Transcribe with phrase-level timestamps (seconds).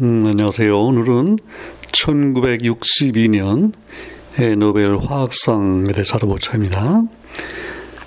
[0.00, 0.80] 음, 안녕하세요.
[0.80, 1.40] 오늘은
[1.90, 3.72] 1962년
[4.56, 7.02] 노벨 화학상에 대해서 알아보자 합니다.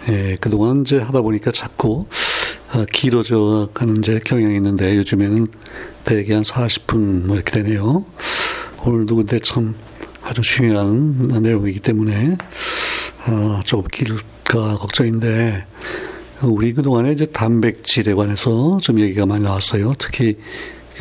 [0.10, 2.06] 예, 그동안 이제 하다 보니까 자꾸
[2.74, 5.48] 어, 길어져 가는 이제 경향이 있는데 요즘에는
[6.06, 8.06] 대개 한 40분 뭐 이렇게 되네요.
[8.86, 9.76] 오늘도 근데 참
[10.24, 12.38] 아주 중요한 내용이기 때문에
[13.28, 15.66] 어, 조금 길까 걱정인데
[16.44, 19.94] 우리 그동안에 이제 단백질에 관해서 좀 얘기가 많이 나왔어요.
[20.00, 20.38] 특히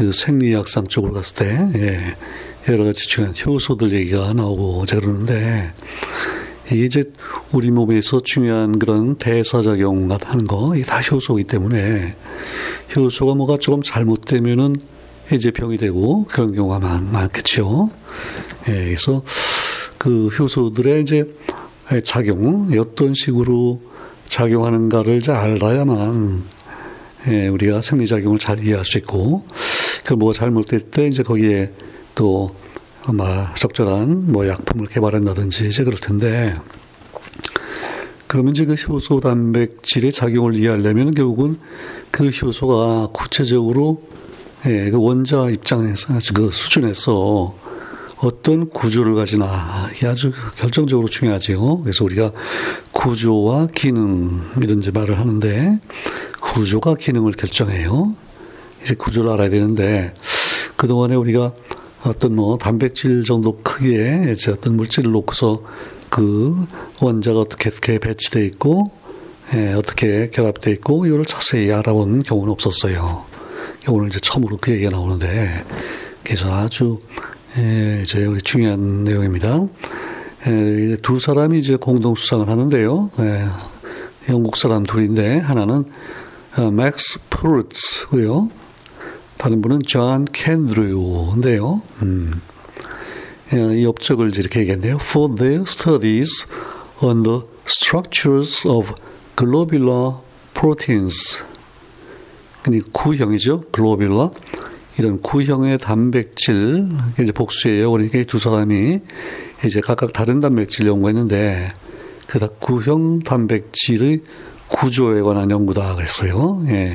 [0.01, 2.01] 그 생리학상 쪽으로 갔을 때, 예,
[2.73, 5.75] 여러 가지 중요한 효소들 얘기가 나오고 그러는데,
[6.73, 7.05] 이게 이제
[7.52, 12.16] 우리 몸에서 중요한 그런 대사작용 하는 거, 이게 다 효소이기 때문에,
[12.97, 14.77] 효소가 뭐가 조금 잘못되면은
[15.34, 17.91] 이제 병이 되고 그런 경우가 많, 많겠죠.
[18.70, 19.23] 예, 그래서
[19.98, 21.30] 그 효소들의 이제
[22.05, 23.83] 작용, 어떤 식으로
[24.25, 26.45] 작용하는가를 잘 알아야만
[27.28, 29.45] 예, 우리가 생리작용을 잘 이해할 수 있고,
[30.05, 31.73] 그 뭐가 잘못될 때 이제 거기에
[32.15, 32.51] 또
[33.05, 36.55] 아마 적절한 뭐 약품을 개발한다든지 이제 그럴 텐데,
[38.27, 41.59] 그러면 이제 그 효소 단백질의 작용을 이해하려면 결국은
[42.11, 44.03] 그 효소가 구체적으로
[44.67, 47.57] 예, 그 원자 입장에서 그 수준에서
[48.19, 51.79] 어떤 구조를 가지나 이게 아주 결정적으로 중요하지요.
[51.79, 52.33] 그래서 우리가
[52.92, 55.81] 구조와 기능 이런 제 말을 하는데
[56.41, 58.14] 구조가 기능을 결정해요.
[58.83, 60.14] 이제 구조를 알아야 되는데
[60.77, 61.53] 그동안에 우리가
[62.05, 65.62] 어떤 뭐 단백질 정도 크기의 이제 어떤 물질을 놓고서
[66.09, 66.67] 그
[67.01, 68.91] 원자가 어떻게 배치돼 있고
[69.55, 73.25] 예, 어떻게 결합돼 있고 이거를 자세히 알아본 경우는 없었어요.
[73.89, 75.64] 오늘 이제 처음으로 그 얘기가 나오는데
[76.23, 77.01] 그래서 아주
[77.58, 79.67] 예, 이제 우리 중요한 내용입니다.
[80.47, 83.11] 예, 두 사람이 이제 공동 수상을 하는데요.
[83.19, 83.45] 예,
[84.28, 85.84] 영국 사람 둘인데 하나는
[86.56, 88.50] 어, 맥스 퍼루츠고요.
[89.41, 91.81] 다른 분은 존 켄드류인데요.
[92.02, 92.42] 음.
[93.55, 94.98] 이 업적을 이렇게 얘기했네요.
[95.00, 96.46] For their studies
[97.00, 98.92] on the structures of
[99.39, 100.17] globular
[100.52, 101.42] proteins.
[102.92, 103.62] 구형이죠.
[103.74, 104.30] globular.
[104.98, 107.90] 이런 구형의 단백질, 이제 복수예요.
[107.92, 109.00] 그러니까 두 사람이
[109.64, 111.73] 이제 각각 다른 단백질 연구했는데,
[112.27, 114.20] 그 구형 단백질의
[114.68, 116.62] 구조에 관한 연구다 그랬어요.
[116.68, 116.92] 예.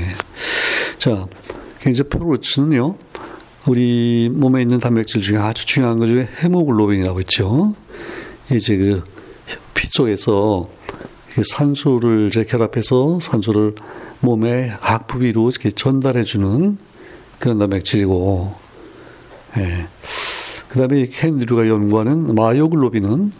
[0.99, 1.25] 자,
[1.89, 2.95] 이제 프로츠는요,
[3.67, 7.75] 우리 몸에 있는 단백질 중에 아주 중요한 것 중에 헤모글로빈이라고 있죠.
[8.51, 9.03] 이제 그
[9.75, 10.67] 피 속에서
[11.43, 13.75] 산소를 이제 결합해서 산소를
[14.21, 16.77] 몸의 각 부위로 이렇게 전달해주는
[17.37, 18.53] 그런 단백질이고,
[19.57, 19.87] 예.
[20.69, 23.31] 그 다음에 캔드류가 연구하는 마요글로빈은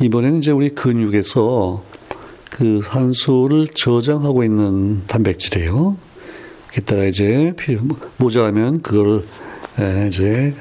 [0.00, 1.84] 이번에는 이제 우리 근육에서
[2.50, 5.96] 그 산소를 저장하고 있는 단백질이에요.
[6.76, 7.54] 이따가 이제
[8.16, 9.26] 모자라면 그걸
[10.08, 10.54] 이제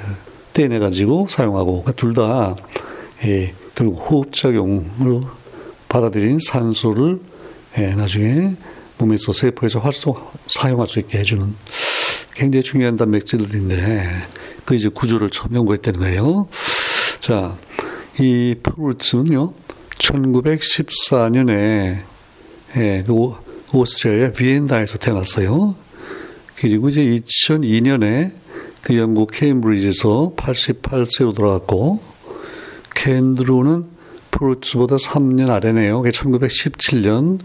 [0.54, 2.56] 떼내 가지고 사용하고 그러니까 둘다
[3.26, 5.28] 예, 결국 호흡 작용으로
[5.90, 7.20] 받아들인 산소를
[7.78, 8.56] 예, 나중에
[8.98, 10.16] 몸에서 세포에서 활동
[10.48, 11.54] 사용할 수 있게 해주는
[12.36, 14.08] 굉장히 중요한 단백질들인데
[14.66, 16.48] 그 이제 구조를 처음 연구했다는 거예요.
[17.20, 17.58] 자,
[18.20, 19.54] 이 프루츠는요
[19.98, 22.04] 1914년에
[22.76, 23.34] 예, 그
[23.72, 25.76] 오스트리아의 비엔나에서 태어났어요.
[26.64, 28.32] 그리고 이제 2002년에
[28.84, 32.00] 그 영국 케임브리지에서 88세로 돌아갔고
[32.96, 33.84] 캔드루는
[34.32, 36.02] 프루츠보다 3년 아래네요.
[36.02, 37.40] 그게 1917년.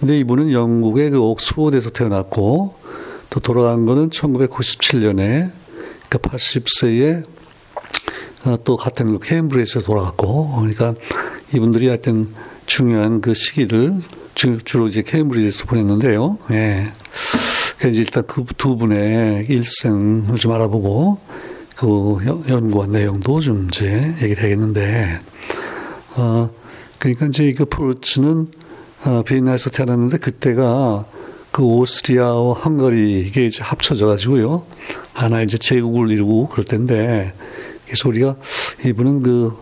[0.00, 2.74] 근데 이분은 영국의 그 옥스포드에서 태어났고
[3.30, 5.52] 또 돌아간 거는 1997년에
[6.08, 7.24] 그 80세에
[8.46, 10.92] 어, 또 같은 그 케임브리지에서 돌아갔고 그러니까
[11.54, 12.34] 이분들이 하여튼
[12.66, 14.02] 중요한 그 시기를
[14.34, 16.38] 주 로 이제 케임브리지에서 보냈는데요.
[16.50, 16.92] 예.
[17.78, 21.18] 그래서 일단 그 두 분의 일생을 좀 알아보고
[21.76, 25.20] 그 연구한 내용도 좀 이제 얘기를 해야겠는데,
[26.16, 26.50] 어,
[26.98, 28.48] 그러니까 이제 그 프루츠는
[29.04, 31.04] 어, 비엔나에서 태어났는데 그때가
[31.50, 34.66] 그 오스트리아와 헝가리 이게 이제 합쳐져 가지고요.
[35.12, 37.34] 하나 이제 제국을 이루고 그럴 텐데,
[37.84, 38.36] 그래서 우리가
[38.84, 39.56] 이분은 그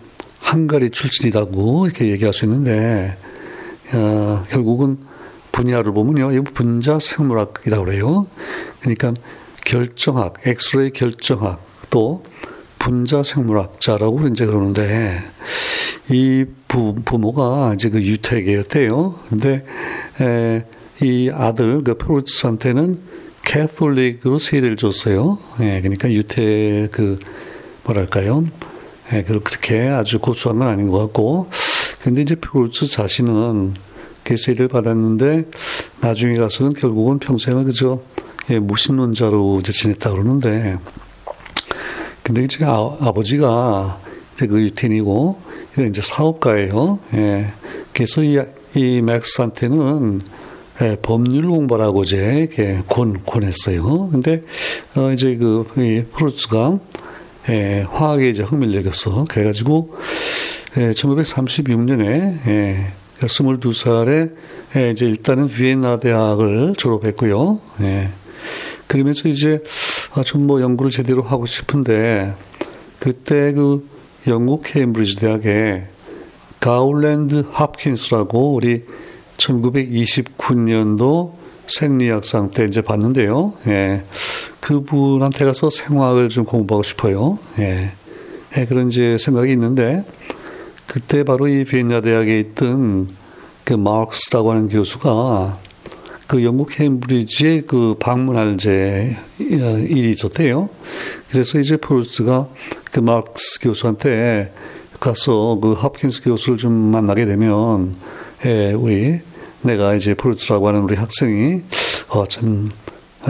[0.52, 3.16] 헝가리 출신이라고 이렇게 얘기할 수 있는데,
[3.93, 4.99] 어, 결국은
[5.54, 6.32] 분야를 보면요.
[6.32, 8.26] 이 분자 생물학이라고 그래요.
[8.80, 9.14] 그러니까
[9.64, 12.24] 결정학, 엑스레이 결정학 또
[12.80, 15.22] 분자 생물학자라고 이제 그러는데
[16.10, 19.14] 이 부, 부모가 이제 그 유태계였대요.
[19.28, 19.64] 근데
[20.20, 20.64] 에,
[21.02, 23.00] 이 아들 그 프로스한테는
[23.44, 25.38] 캐톨릭으로 세례를 줬어요.
[25.60, 27.18] 예, 그러니까 유태 그
[27.84, 28.44] 뭐랄까요?
[29.12, 31.48] 예, 그렇게 아주 고수한 건 아닌 것 같고,
[32.02, 33.74] 근데 이제 프로스 자신은
[34.37, 35.50] 세례를 받았는데
[36.00, 38.00] 나중에 가서는 결국은 평생을 그저
[38.50, 40.79] 예, 무신론자로 이제 지냈다 그러는데
[42.23, 44.00] 근데 이제 아, 아버지가
[44.35, 45.41] 이제 그 유태인이고
[45.88, 46.99] 이제 사업가예요.
[47.15, 47.53] 예.
[47.93, 48.38] 그래서 이,
[48.75, 50.21] 이 맥스한테는
[50.82, 54.11] 예, 법률 공부라고 이제 이렇게 권, 권했어요.
[54.11, 54.43] 근데,
[54.97, 56.81] 어, 이제 그, 이 프루츠가,
[57.50, 59.25] 예, 화학에 이제 흥미를 느꼈어.
[59.29, 59.94] 그래가지고,
[60.79, 64.34] 예, 1936년에, 예, 22살에,
[64.76, 67.61] 예, 이제 일단은 비엔나 대학을 졸업했고요.
[67.81, 68.11] 예.
[68.87, 69.62] 그러면서 이제,
[70.14, 72.34] 아, 좀 뭐 연구를 제대로 하고 싶은데,
[72.99, 73.88] 그때 그
[74.26, 75.84] 영국 케임브리지 대학에
[76.61, 78.84] 가울랜드 합킨스라고 우리
[79.37, 81.32] 1929년도
[81.66, 83.55] 생리학상 때 이제 봤는데요.
[83.66, 84.05] 예.
[84.61, 87.38] 그분한테 가서 생화학을 좀 공부하고 싶어요.
[87.58, 87.93] 예.
[88.56, 90.05] 예, 그런 이제 생각이 있는데,
[90.94, 93.08] 그때 바로 이 비엔나 대학에 있던
[93.64, 95.58] 그 마르크스라고 하는 교수가
[96.29, 100.69] 그 영국 케임브리지에 그 방문할 이제 일이 있었대요.
[101.32, 102.46] 그래서 이제 퍼루츠가
[102.93, 104.52] 그 마르크스 교수한테
[105.00, 107.97] 가서 그 홉킨스 교수를 좀 만나게 되면
[108.47, 109.19] 예, 우리
[109.62, 111.62] 내가 이제 퍼루츠라고 하는 우리 학생이
[112.11, 112.69] 어 참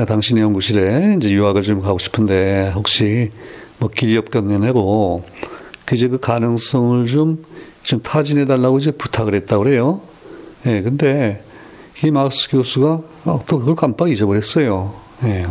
[0.07, 3.31] 당신의 연구실에 이제 유학을 좀 가고 싶은데 혹시
[3.79, 5.25] 뭐 길이 없겠냐고
[5.93, 7.45] 이제 그 가능성을 좀,
[7.85, 10.01] 좀 타진해 달라고 이제 부탁을 했다고 그래요.
[10.67, 11.45] 예, 근데
[12.03, 13.01] 이 마크 교수가
[13.47, 14.95] 또 그걸 깜빡 잊어버렸어요.
[15.25, 15.47] 예.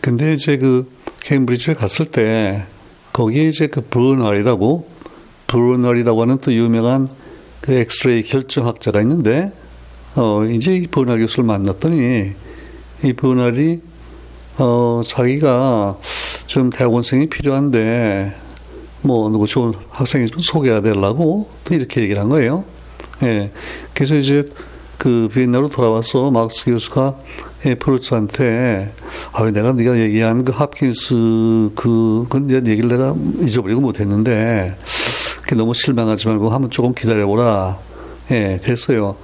[0.00, 0.90] 근데 이제 그
[1.20, 2.64] 케임브리지에 갔을 때
[3.12, 4.88] 거기에 이제 그 버널이라고
[5.48, 7.08] 버널이라고 하는 또 유명한
[7.60, 9.52] 그 엑스레이 결정학자가 있는데
[10.14, 12.32] 어 이제 이 버널 교수를 만났더니
[13.02, 13.82] 이 버날이
[14.58, 15.98] 어 자기가
[16.46, 18.47] 좀 대학원생이 필요한데
[19.02, 20.26] 뭐 누구 좋은 학생이
[21.64, 22.64] 또 이렇게 얘기를 한 거예요.
[23.22, 23.52] 예.
[23.94, 24.44] 그래서 이제
[24.96, 27.18] 그 비엔나로 돌아와서 막스 교수가
[27.66, 28.92] 예, 프루츠한테
[29.32, 31.14] 아 내가 네가 얘기한 그 합킨스
[31.74, 34.76] 그, 그 얘기를 내가 잊어버리고 못했는데
[35.56, 37.78] 너무 실망하지 말고 한번 조금 기다려보라.
[38.30, 39.16] 예, 그랬어요.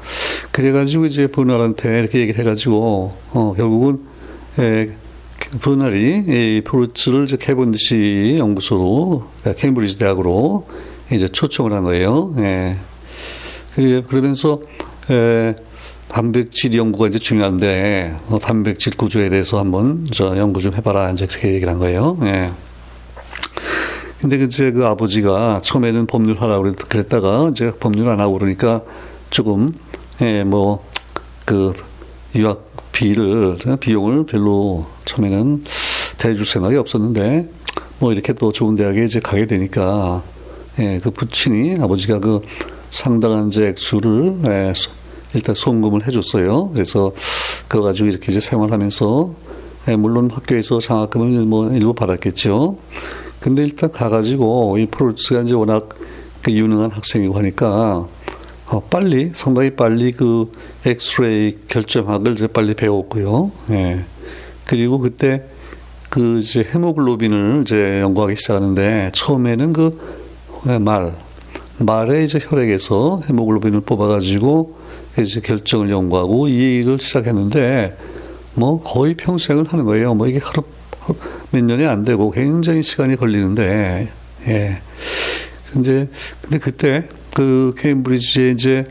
[0.50, 3.98] 그래가지고 이제 버널한테 이렇게 얘기를 해가지고, 어, 결국은,
[4.58, 4.96] 예,
[5.60, 10.66] 버널이 이 프루츠를 이제 캐본디시 연구소로, 그러니까 케임브리지 대학으로
[11.12, 12.34] 이제 초청을 한 거예요.
[12.38, 12.76] 예.
[14.06, 14.60] 그러면서,
[15.10, 15.54] 예,
[16.08, 21.10] 단백질 연구가 이제 중요한데, 어, 단백질 구조에 대해서 한번 저 연구 좀 해봐라.
[21.10, 22.18] 이제 그렇게 얘기를 한 거예요.
[22.22, 22.50] 예.
[24.20, 28.80] 근데 이제 그 아버지가 처음에는 법률 하라고 그랬다가 이제 법률 안 하고 그러니까
[29.28, 29.68] 조금
[30.22, 31.74] 예 뭐그
[32.34, 35.64] 유학 비를 비용을 별로 처음에는
[36.16, 37.50] 대줄 생각이 없었는데
[37.98, 40.22] 뭐 이렇게 또 좋은 대학에 이제 가게 되니까
[40.78, 42.40] 예 그 부친이 아버지가 그
[42.90, 44.72] 상당한 이제 액수를 예,
[45.34, 46.70] 일단 송금을 해줬어요.
[46.70, 47.12] 그래서
[47.68, 49.34] 그거 가지고 이렇게 이제 생활하면서
[49.88, 52.78] 예, 물론 학교에서 장학금을 뭐 일부 받았겠죠.
[53.40, 55.88] 근데 일단 가가지고 이 프로츠가 이제 워낙
[56.42, 58.06] 그 유능한 학생이고 하니까
[58.74, 60.50] 어, 빨리 상당히 빨리 그
[60.84, 63.52] 엑스레이 결정학을 이제 빨리 배웠고요.
[63.70, 64.00] 예.
[64.64, 65.44] 그리고 그때
[66.08, 70.00] 그 이제 헤모글로빈을 이제 연구하기 시작하는데 처음에는 그
[70.80, 71.14] 말,
[71.78, 74.76] 말의 이제 혈액에서 헤모글로빈을 뽑아가지고
[75.20, 77.96] 이제 결정을 연구하고 이 일을 시작했는데
[78.54, 80.14] 뭐 거의 평생을 하는 거예요.
[80.14, 80.64] 뭐 이게 하루
[81.52, 84.08] 몇 년이 안 되고 굉장히 시간이 걸리는데,
[84.48, 84.80] 예.
[85.72, 86.08] 근데,
[86.40, 88.86] 근데 그때 그 케임브리지에 이제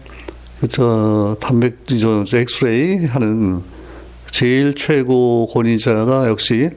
[0.70, 3.62] 저 단백, 저, 저 엑스레이 하는
[4.32, 6.70] 제일 최고 권위자가 역시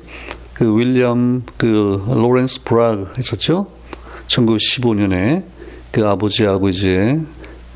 [0.54, 3.70] 그 윌리엄 그 로렌스 브라그 있었죠.
[4.28, 5.44] 1915년에
[5.90, 7.20] 그 아버지하고 이제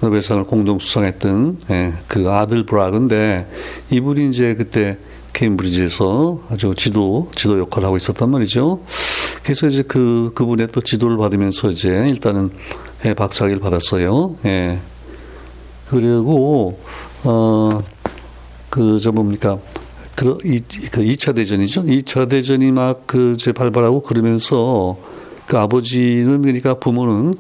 [0.00, 3.47] 노벨상을 공동 수상했던 예, 그 아들 브라그인데
[3.90, 4.99] 이분이 이제 그때
[5.32, 8.82] 케임브리지에서 아주 지도 지도 역할을 하고 있었단 말이죠.
[9.42, 12.50] 그래서 이제 그 그분의 또 지도를 받으면서 이제 일단은
[13.04, 14.37] 예, 박사학위를 받았어요.
[14.45, 14.78] 예.
[15.88, 16.78] 그리고
[17.25, 17.83] 어
[18.71, 19.59] 그 저 뭡니까
[20.14, 20.61] 그, 이,
[20.92, 21.83] 그 2차 대전이죠.
[21.83, 24.99] 2차 대전이 막그 이제 발발하고 그러면서
[25.47, 27.35] 그 아버지는 그러니까 부모는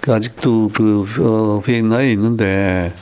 [0.00, 2.92] 그 아직도 그 어, 비엔나에 있는데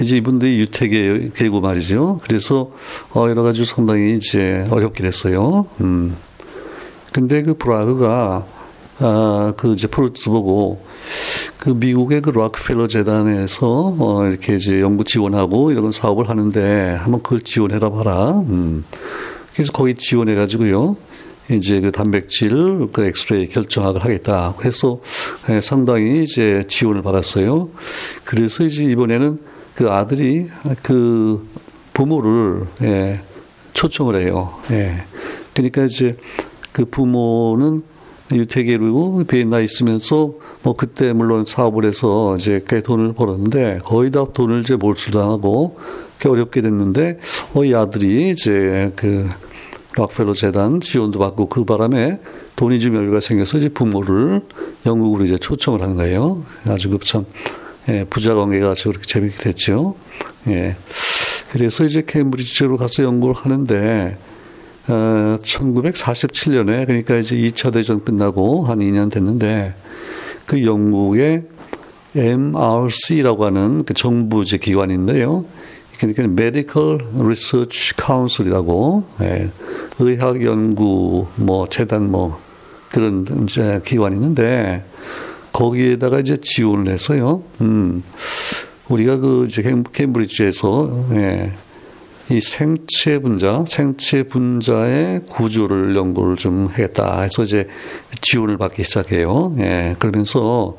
[0.00, 2.20] 이제 이분들이 유태계 계고 말이죠.
[2.22, 2.70] 그래서
[3.14, 5.66] 어 여러 가지 상당히 이제 어렵게 됐어요.
[5.80, 6.16] 음.
[7.12, 8.46] 근데 그 브라그가
[9.00, 10.82] 아 그 이제 프로츠 보고
[11.58, 17.40] 그 미국의 그 락펠러 재단에서 어 이렇게 이제 연구 지원하고 이런 사업을 하는데 한번 그걸
[17.40, 18.40] 지원해라 봐라.
[18.48, 18.84] 음.
[19.52, 20.96] 그래서 거기 지원해 가지고요.
[21.50, 25.00] 이제 그 단백질 그 엑스레이 결정학을 하겠다 해서
[25.48, 27.70] 예, 상당히 이제 지원을 받았어요.
[28.24, 29.38] 그래서 이제 이번에는
[29.74, 30.48] 그 아들이
[30.82, 31.48] 그
[31.94, 33.20] 부모를 예,
[33.72, 34.54] 초청을 해요.
[34.70, 35.04] 예.
[35.54, 36.16] 그러니까 이제
[36.70, 37.82] 그 부모는
[38.32, 44.60] 유태계로 비엔나 있으면서 뭐 그때 물론 사업을 해서 이제 꽤 돈을 벌었는데 거의 다 돈을
[44.60, 45.78] 이제 몰수당하고
[46.18, 47.18] 꽤 어렵게 됐는데
[47.54, 49.28] 어, 이 아들이 이제 그
[49.96, 52.20] 락펠로 재단 지원도 받고 그 바람에
[52.56, 54.42] 돈이 좀 여유가 생겨서 이제 부모를
[54.86, 56.44] 영국으로 이제 초청을 한 거예요.
[56.66, 57.24] 아주 그참
[57.88, 59.94] 예, 부자 관계가 아주 그렇게 재밌게 됐죠.
[60.48, 60.76] 예.
[61.50, 64.18] 그래서 이제 케임브리지로 가서 연구를 하는데
[64.88, 69.74] 어, 1947년에 그러니까 이제 2차 대전 끝나고 한 2년 됐는데
[70.46, 71.42] 그 영국의
[72.16, 75.44] MRC라고 하는 그 정부 제 기관인데요.
[75.98, 79.50] 그러니까 Medical Research Council이라고 예,
[79.98, 82.40] 의학 연구 뭐 재단 뭐
[82.90, 84.84] 그런 이제 기관이 있는데
[85.52, 87.42] 거기에다가 이제 지원을 해서요.
[87.60, 88.02] 음,
[88.88, 89.48] 우리가 그
[89.92, 91.52] 캠브리지에서 예,
[92.30, 97.66] 이 생체 분자, 생체 분자의 구조를 연구를 좀 하겠다 해서 이제
[98.20, 99.54] 지원을 받기 시작해요.
[99.58, 100.76] 예, 그러면서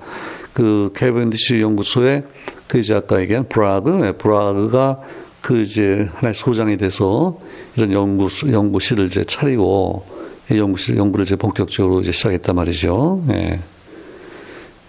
[0.54, 2.24] 그 캐벤디시 연구소에
[2.68, 5.02] 그 이제 아까 얘기한 브라그, 예, 브라그가
[5.42, 7.40] 그 이제 하나의 소장이 돼서
[7.76, 10.06] 이런 연구 연구실을 이제 차리고
[10.52, 13.24] 연구실 연구를 이제 본격적으로 이제 시작했단 말이죠.
[13.30, 13.60] 예.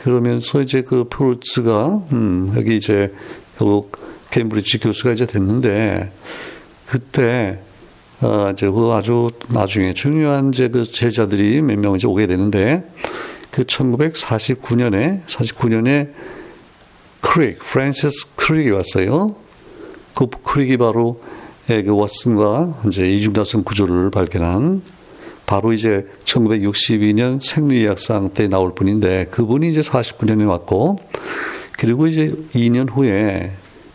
[0.01, 3.15] 그러면서 이제 그 프로츠가 음, 여기 이제
[3.57, 3.97] 결국
[4.31, 6.13] 케임브리지 교수가 이제 됐는데
[6.87, 7.59] 그때
[8.21, 12.85] 어, 이제 그 아주 나중에 중요한 이제 그 제자들이 몇 명 이제 오게 되는데
[13.51, 16.13] 그 1949년에 49년에
[17.21, 19.35] 크릭 프랜시스 크릭이 왔어요.
[20.15, 21.21] 그 크릭이 바로
[21.71, 24.83] 예, 그 왓슨과 이제 이중나선 구조를 발견한
[25.47, 31.01] 바로 이제 1962년 생리의학상 때 나올 분인데 그분이 이제 49년에 왔고
[31.79, 33.53] 그리고 이제 2년 후에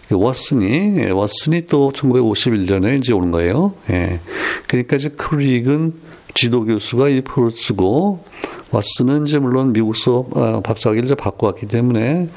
[0.09, 3.73] 왓슨이 예, 왓슨이 또 1951년에 이제 오는 거예요.
[3.89, 4.19] 예.
[4.67, 5.93] 그러니까 이제 크릭은
[6.33, 8.23] 지도 교수가 이 표를 쓰고
[8.71, 12.29] 왓슨은 이제 물론 미국서 어, 박사학위를 이제 받고 왔기 때문에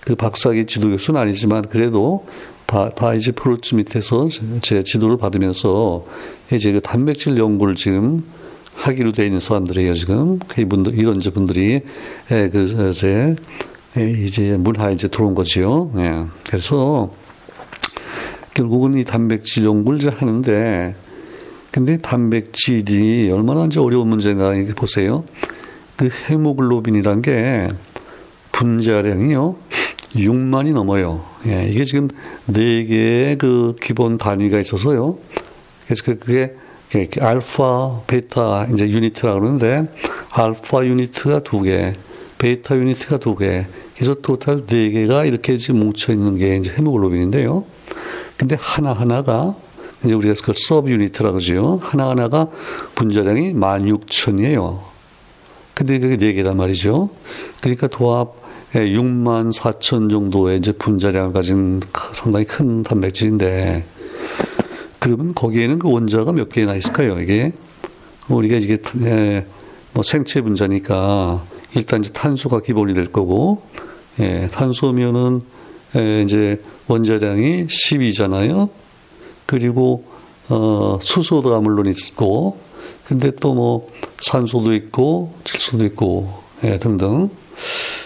[0.00, 2.26] 그 박사학위 지도 교수는 아니지만 그래도
[2.66, 4.28] 다, 다 이제 프로츠 밑에서
[4.62, 6.04] 제 지도를 받으면서
[6.52, 8.24] 이제 그 단백질 연구를 지금
[8.74, 10.40] 하기로 되어 있는 사람들이에요, 지금.
[10.58, 11.80] 이분들, 이런 이제 분들이,
[12.30, 13.36] 예, 그, 이제, 예,
[13.96, 15.92] 이제 문화에 이제 들어온 거지요.
[15.96, 16.24] 예.
[16.48, 17.12] 그래서
[18.54, 20.94] 결국은 이 단백질 연구를 이제 하는데,
[21.70, 25.24] 근데 단백질이 얼마나 이제 어려운 문제인가, 이게 보세요.
[25.96, 27.68] 그 헤모글로빈이란 게
[28.52, 29.56] 분자량이요.
[30.14, 31.24] 6만이 넘어요.
[31.46, 32.08] 예, 이게 지금
[32.46, 35.18] 네 개의 그 기본 단위가 있어서요.
[35.86, 36.54] 그래서 그게
[37.20, 39.88] 알파, 베타 이제 유니트라고 그러는데
[40.30, 41.94] 알파 unit가 두 개,
[42.38, 47.64] 베타 unit가 두 개, 그래서 total 네 개가 이렇게 지금 뭉쳐 있는 게 이제 헤모글로빈인데요.
[48.36, 49.54] 근데 하나 하나가
[50.04, 51.80] 이제 우리가 그걸 subunit라고 그러죠.
[51.82, 52.48] 하나 하나가
[52.94, 54.80] 분자량이 16,000이에요.
[55.74, 57.10] 근데 그게 네 개란 말이죠.
[57.60, 58.34] 그러니까 도합
[58.72, 61.80] 6만 4천 정도의 이제 분자량을 가진
[62.12, 63.84] 상당히 큰 단백질인데
[64.98, 67.20] 그러면 거기에는 그 원자가 몇 개나 있을까요?
[67.20, 67.52] 이게
[68.28, 69.46] 우리가 이게 예,
[69.92, 71.44] 뭐 생체 분자니까
[71.76, 73.62] 일단 이제 탄소가 기본이 될 거고
[74.20, 75.42] 예, 탄소면은
[75.96, 78.68] 예, 이제 원자량이 10이잖아요.
[79.46, 80.04] 그리고
[80.48, 82.58] 어, 수소가 물론 있고
[83.06, 83.88] 근데 또 뭐
[84.20, 87.30] 산소도 있고 질소도 있고 예, 등등.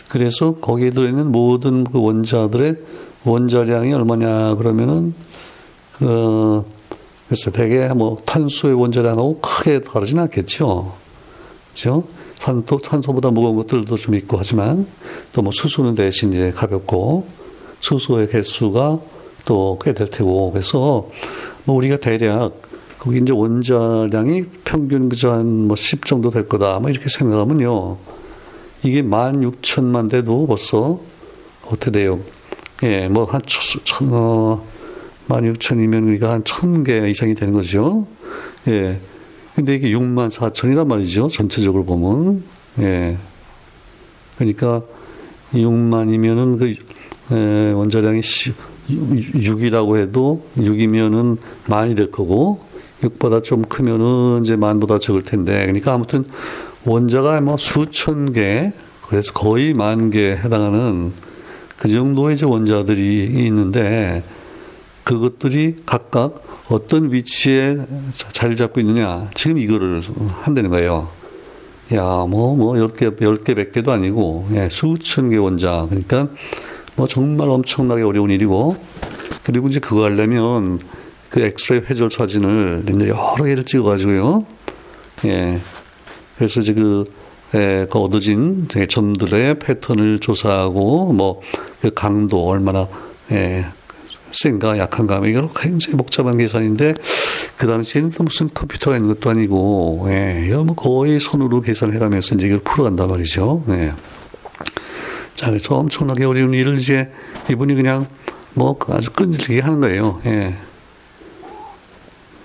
[0.08, 2.76] 그래서 거기에 들어있는 모든 그 원자들의
[3.24, 5.14] 원자량이 얼마냐 그러면은
[5.98, 6.64] 그
[7.26, 10.94] 그래서 대개 뭐 탄소의 원자량하고 크게 다르진 않겠죠.
[11.74, 12.04] 그죠?
[12.48, 14.86] 산소, 산소보다 무거운 것들도 좀 있고 하지만
[15.32, 17.26] 또 뭐 수소는 대신 이제 가볍고
[17.80, 19.00] 수소의 개수가
[19.44, 21.08] 또 꽤 될 테고 그래서
[21.64, 22.62] 뭐 우리가 대략
[22.98, 26.80] 거기 이제 원자량이 평균 그저 한뭐 10 정도 될 거다.
[26.80, 27.98] 뭐 이렇게 생각하면요.
[28.82, 31.00] 이게 만 육천만 대도 벌써
[31.66, 32.20] 어떻게 돼요?
[32.82, 33.42] 예, 뭐 한,
[34.10, 34.64] 어,
[35.28, 38.06] 16,000이면 우리가 한 1,000개 이상이 되는 거죠.
[38.68, 39.00] 예.
[39.58, 41.26] 근데 이게 6만 4천이란 말이죠.
[41.26, 42.44] 전체적으로 보면.
[42.78, 43.18] 예.
[44.36, 44.82] 그러니까
[45.52, 48.20] 6만이면은 그, 에, 원자량이
[48.88, 52.60] 6 이라고 해도 6이면은 만이 될 거고
[53.00, 55.66] 6보다 좀 크면은 이제 만보다 적을 텐데.
[55.66, 56.24] 그러니까 아무튼
[56.84, 58.72] 원자가 뭐 수천 개,
[59.08, 61.12] 그래서 거의 만 개에 해당하는
[61.80, 64.22] 그 정도의 이제 원자들이 있는데
[65.02, 67.78] 그것들이 각각 어떤 위치에
[68.32, 69.30] 자리 잡고 있느냐.
[69.34, 70.02] 지금 이거를
[70.42, 71.08] 한다는 거예요.
[71.94, 75.86] 야, 뭐, 뭐, 10개, 10개, 100개도 아니고, 예, 수천 개 원자.
[75.88, 76.28] 그러니까,
[76.96, 78.76] 뭐, 정말 엄청나게 어려운 일이고,
[79.42, 80.80] 그리고 이제 그거 하려면,
[81.30, 84.46] 그 엑스레이 회절 사진을 이제 여러 개를 찍어가지고요,
[85.24, 85.60] 예,
[86.36, 87.04] 그래서 이제 그,
[87.54, 91.40] 에, 그 얻어진 점들의 패턴을 조사하고 뭐
[91.80, 92.88] 그 강도 얼마나
[93.30, 93.64] 에,
[94.30, 96.94] 센가 약한가 뭐 이건 굉장히 복잡한 계산인데
[97.56, 102.46] 그 당시에는 또 무슨 컴퓨터가 있는 것도 아니고 예, 이거 뭐 거의 손으로 계산해가면서 이제
[102.46, 103.64] 이걸 풀어간단 말이죠.
[103.70, 103.92] 예.
[105.34, 107.10] 자 그래서 엄청나게 어려운 일을 이제
[107.50, 108.06] 이분이 그냥
[108.54, 110.20] 뭐 아주 끈질기게 하는 거예요.
[110.26, 110.54] 예.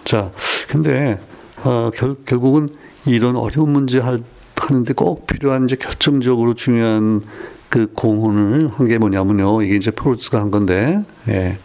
[0.04, 0.32] 자
[0.68, 1.20] 근데
[1.64, 2.70] 어, 결, 결국은
[3.06, 4.20] 이런 어려운 문제 할,
[4.58, 7.22] 하는데 꼭 필요한 이제 결정적으로 중요한
[7.70, 9.62] 그 공헌을 한 게 뭐냐면요.
[9.64, 11.58] 이게 이제 페루츠가 한 건데, 예.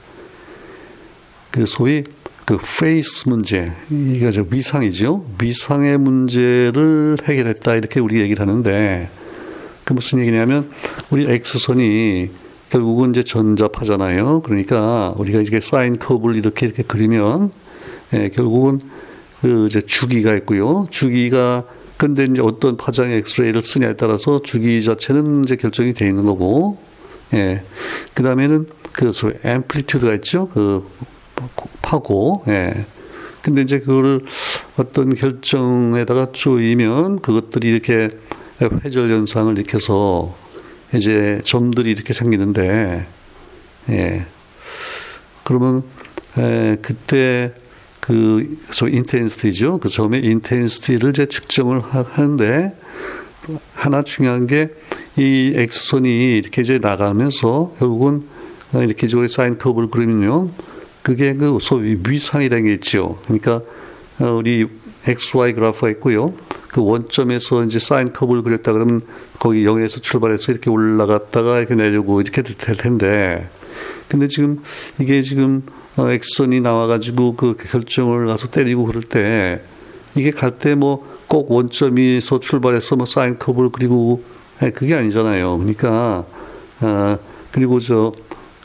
[1.50, 2.04] 그 소위
[2.44, 5.26] 그 phase 문제, 이게 저 위상이죠.
[5.38, 7.74] 위상의 문제를 해결했다.
[7.74, 9.10] 이렇게 우리 얘기를 하는데,
[9.84, 10.70] 그 무슨 얘기냐면,
[11.10, 12.30] 우리 X선이
[12.70, 14.40] 결국은 이제 전자파잖아요.
[14.42, 17.50] 그러니까 우리가 이게 sine curve를 이렇게 이렇게 그리면,
[18.14, 18.80] 예, 결국은
[19.42, 20.86] 그 이제 주기가 있고요.
[20.90, 21.64] 주기가
[21.98, 26.78] 근데 이제 어떤 파장의 엑스레이를 쓰냐에 따라서 주기 자체는 이제 결정이 돼 있는 거고,
[27.34, 27.62] 예.
[28.14, 30.48] 그 다음에는 그 소위 앰플리튜드가 있죠.
[30.48, 30.86] 그
[31.82, 32.86] 파고, 예.
[33.42, 34.24] 근데 이제 그거를
[34.76, 38.10] 어떤 결정에다가 쪼이면 그것들이 이렇게
[38.60, 40.36] 회절 현상을 일으켜서
[40.94, 43.06] 이제 점들이 이렇게 생기는데,
[43.90, 44.26] 예.
[45.44, 45.82] 그러면,
[46.38, 47.54] 에, 그때
[48.00, 49.78] 그, 소 인텐시티죠.
[49.78, 52.76] 그 점의 인텐시티를 이제 측정을 하는데,
[53.74, 54.68] 하나 중요한 게,
[55.16, 58.26] 이 X선이 이렇게 이제 나가면서, 결국은
[58.74, 60.50] 이렇게 저기 사인 커브를 그리면요.
[61.08, 63.18] 그게 그 소위 위상이라는 게 있죠.
[63.24, 63.62] 그러니까,
[64.20, 64.68] 우리
[65.06, 66.34] XY 그래프가 있고요.
[66.68, 69.00] 그 원점에서 이제 사인 커브를 그렸다 그러면
[69.38, 73.48] 거기 0에서 출발해서 이렇게 올라갔다가 이렇게 내려고 이렇게 될 텐데,
[74.08, 74.62] 근데 지금
[75.00, 75.62] 이게 지금
[75.96, 79.62] 어, 액선이 나와가지고 그 결정을 가서 때리고 그럴 때
[80.14, 84.22] 이게 갈 때 뭐 꼭 원점에서 출발해서 뭐 사인 커브를 그리고
[84.60, 85.56] 네, 그게 아니잖아요.
[85.58, 86.26] 그러니까
[86.80, 87.18] 아
[87.52, 88.12] 그리고 저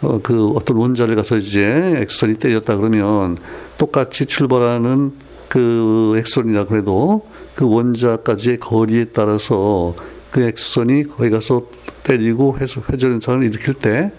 [0.04, 3.38] 어, 그 어떤 원자를 가서 이제 액선이 때렸다 그러면
[3.78, 5.14] 똑같이 출발하는
[5.48, 9.96] 그 액선이라 그래도 그 원자까지의 거리에 따라서
[10.32, 11.64] 그 액선이 거기 가서
[12.04, 14.12] 때리고 해서 회전 현상을 일으킬 때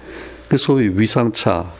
[0.48, 1.72] 그 소위 위상차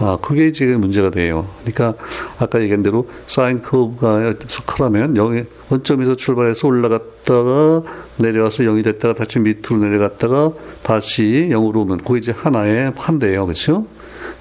[0.00, 1.48] 아, 그게 지금 문제가 돼요.
[1.64, 1.94] 그러니까
[2.38, 4.34] 아까 얘기한 대로 사인 커브가
[4.64, 7.82] 커라면 0의 원점에서 출발해서 올라갔다가
[8.16, 13.46] 내려와서 0이 됐다가 다시 밑으로 내려갔다가 다시 0으로 오면 그게 이제 하나의 한대예요.
[13.46, 13.86] 그렇죠?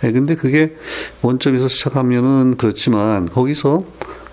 [0.04, 0.76] 예, 근데 그게
[1.24, 3.84] 원점에서 시작하면은 그렇지만 거기서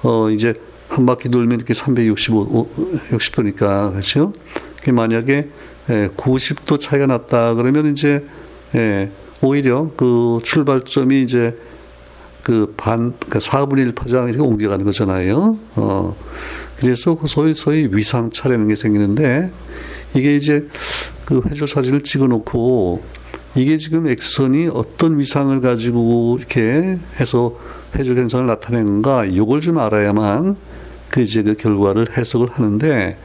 [0.02, 0.52] 어 이제
[0.88, 2.68] 한 바퀴 돌면 이렇게 365
[3.12, 4.34] 60도니까 그렇죠?
[4.87, 5.48] 만약에
[5.88, 8.26] 예, 90도 차이가 났다 그러면 이제
[8.74, 9.10] 예,
[9.44, 11.57] 오히려 그 출발점이 이제
[12.42, 15.59] 그 반, 그 4분의 1 파장 이렇게 옮겨가는 거잖아요.
[15.76, 16.16] 어,
[16.78, 19.50] 그래서 그 소위, 소위 위상차라는 게 생기는데
[20.14, 20.66] 이게 이제
[21.24, 23.02] 그 회절 사진을 찍어 놓고
[23.54, 27.59] 이게 지금 엑선이 어떤 위상을 가지고 이렇게 해서
[27.96, 30.57] 회절 현상을 나타내는가 이걸 좀 알아야만
[31.09, 33.16] 그 이제 그 결과를 해석을 하는데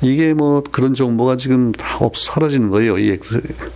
[0.00, 2.98] 이게 뭐 그런 정보가 지금 다 없, 사라지는 거예요.
[2.98, 3.10] 이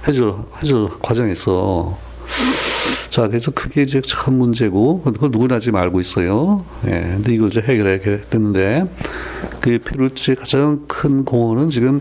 [0.06, 1.98] 해줄, 해줄 과정에서.
[3.10, 6.64] 자, 그래서 그게 이제 참 문제고, 그걸 누구나 지금 알고 있어요.
[6.86, 6.90] 예.
[6.90, 7.98] 근데 이걸 이제 해결해야
[8.30, 8.84] 되는데,
[9.60, 12.00] 그 필요치 가장 큰 공헌은 지금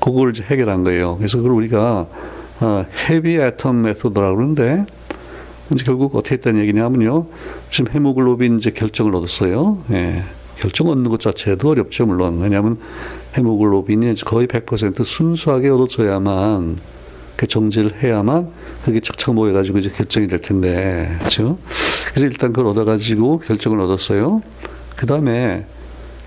[0.00, 1.16] 그걸 이제 해결한 거예요.
[1.16, 2.06] 그래서 그걸 우리가,
[2.60, 4.84] 어, 헤비 애텀 메소드라고 그러는데,
[5.72, 7.26] 이제 결국 어떻게 했다는 얘기냐면요.
[7.70, 9.78] 지금 헤모글로빈 이제 결정을 얻었어요.
[9.92, 10.24] 예.
[10.58, 12.38] 결정 얻는 것 자체도 어렵죠, 물론.
[12.40, 12.78] 왜냐하면
[13.36, 16.78] 헤모글로빈이 거의 100% 순수하게 얻어져야만
[17.36, 18.50] 그 정제를 해야만
[18.84, 21.58] 그게 착착 모여가지고 이제 결정이 될 텐데, 그렇죠?
[22.10, 24.42] 그래서 일단 그걸 얻어가지고 결정을 얻었어요.
[24.96, 25.64] 그 다음에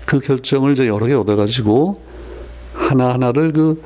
[0.06, 2.00] 그 결정을 이제 여러 개 얻어가지고
[2.72, 3.80] 하나 하나를 그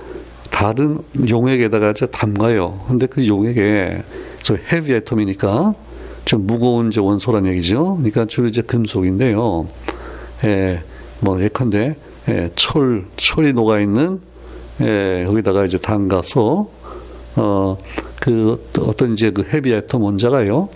[0.50, 2.84] 다른 용액에다가 이제 담가요.
[2.88, 4.02] 근데 그 용액에
[4.42, 5.74] 저 헤비 애톰이니까
[6.24, 7.96] 좀 무거운 원소란 얘기죠.
[7.96, 9.68] 그러니까 주로 이제 금속인데요.
[10.44, 10.82] 예,
[11.20, 11.96] 뭐 예컨대
[12.28, 14.20] 예, 철 철이 녹아 있는
[14.80, 16.70] 예, 여기다가 이제 담가서
[17.36, 17.76] 어
[18.20, 20.68] 그 어떤 이제 그 헤비 애톰 원자가요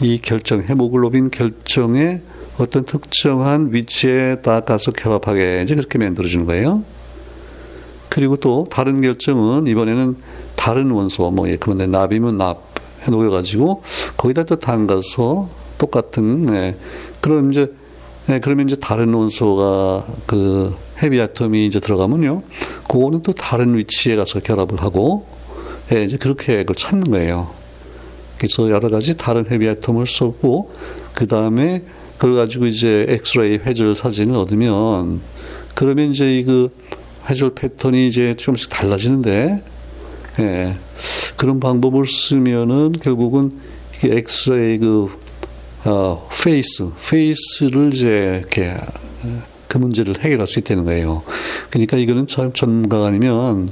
[0.00, 2.20] 이 결정 헤모글로빈 결정에
[2.58, 6.84] 어떤 특정한 위치에 다 가서 결합하게 이제 그렇게 만들어 주는 거예요.
[8.08, 10.16] 그리고 또 다른 결정은 이번에는
[10.54, 12.62] 다른 원소 뭐 예컨대 납이면 납
[13.02, 13.82] 해놓여 가지고
[14.16, 16.76] 거기다 또 담가서 똑같은 예,
[17.20, 17.72] 그럼 이제
[18.28, 22.42] 예, 그러면 이제 다른 원소가 그 헤비 아톰이 이제 들어가면요,
[22.88, 25.26] 그거는 또 다른 위치에 가서 결합을 하고,
[25.92, 27.50] 예, 이제 그렇게 그걸 찾는 거예요.
[28.38, 30.72] 그래서 여러 가지 다른 헤비 아톰을 쓰고,
[31.14, 31.82] 그 다음에
[32.16, 35.20] 그걸 가지고 이제 엑스레이 회절 사진을 얻으면,
[35.74, 36.70] 그러면 이제 그
[37.28, 39.62] 회절 패턴이 이제 조금씩 달라지는데,
[40.40, 40.76] 예,
[41.36, 43.58] 그런 방법을 쓰면은 결국은
[43.96, 45.10] 이게 엑스레이 그,
[45.84, 48.74] 어, phase, phase를 이제 이렇게
[49.74, 51.22] 그 문제를 해결할 수 있다는 거예요.
[51.70, 53.70] 그러니까 이거는 참 전문가가 아니면,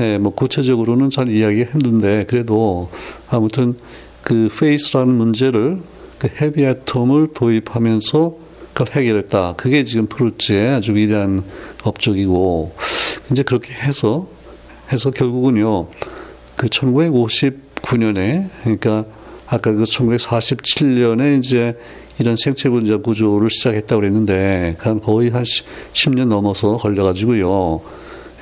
[0.00, 2.90] 예, 뭐 구체적으로는 잘 이야기가 힘든데, 그래도
[3.28, 3.76] 아무튼
[4.22, 5.78] 그 phase라는 문제를
[6.18, 8.36] 그 heavy atom을 도입하면서
[8.72, 9.54] 그걸 해결했다.
[9.56, 11.44] 그게 지금 프루츠의 아주 위대한
[11.84, 12.74] 업적이고,
[13.30, 14.26] 이제 그렇게 해서,
[14.92, 15.86] 해서 결국은요,
[16.56, 19.04] 그 1959년에, 그러니까
[19.46, 21.78] 아까 그 1947년에 이제
[22.18, 27.80] 이런 생체 분자 구조를 시작했다고 그랬는데, 한 거의 한 10년 넘어서 걸려가지고요,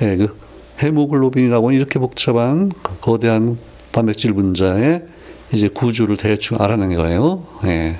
[0.03, 0.37] 예, 그
[0.81, 3.57] 헤모글로빈이라고는 이렇게 복잡한 거대한
[3.91, 5.03] 단백질 분자의
[5.53, 7.45] 이제 구조를 대충 알아낸 거예요.
[7.65, 7.95] 예.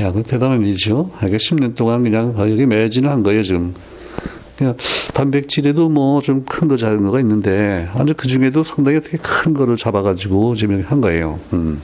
[0.00, 1.10] 야, 그 대단한 일이죠.
[1.24, 3.74] 이게 10년 동안 그냥 여기 매진을 한 거예요, 지금.
[4.56, 4.76] 그냥
[5.12, 9.76] 단백질에도 뭐 좀 큰 거 작은 거가 있는데, 아주 그 중에도 상당히 어떻게 큰 거를
[9.76, 11.38] 잡아가지고 지금 한 거예요.
[11.52, 11.80] 음.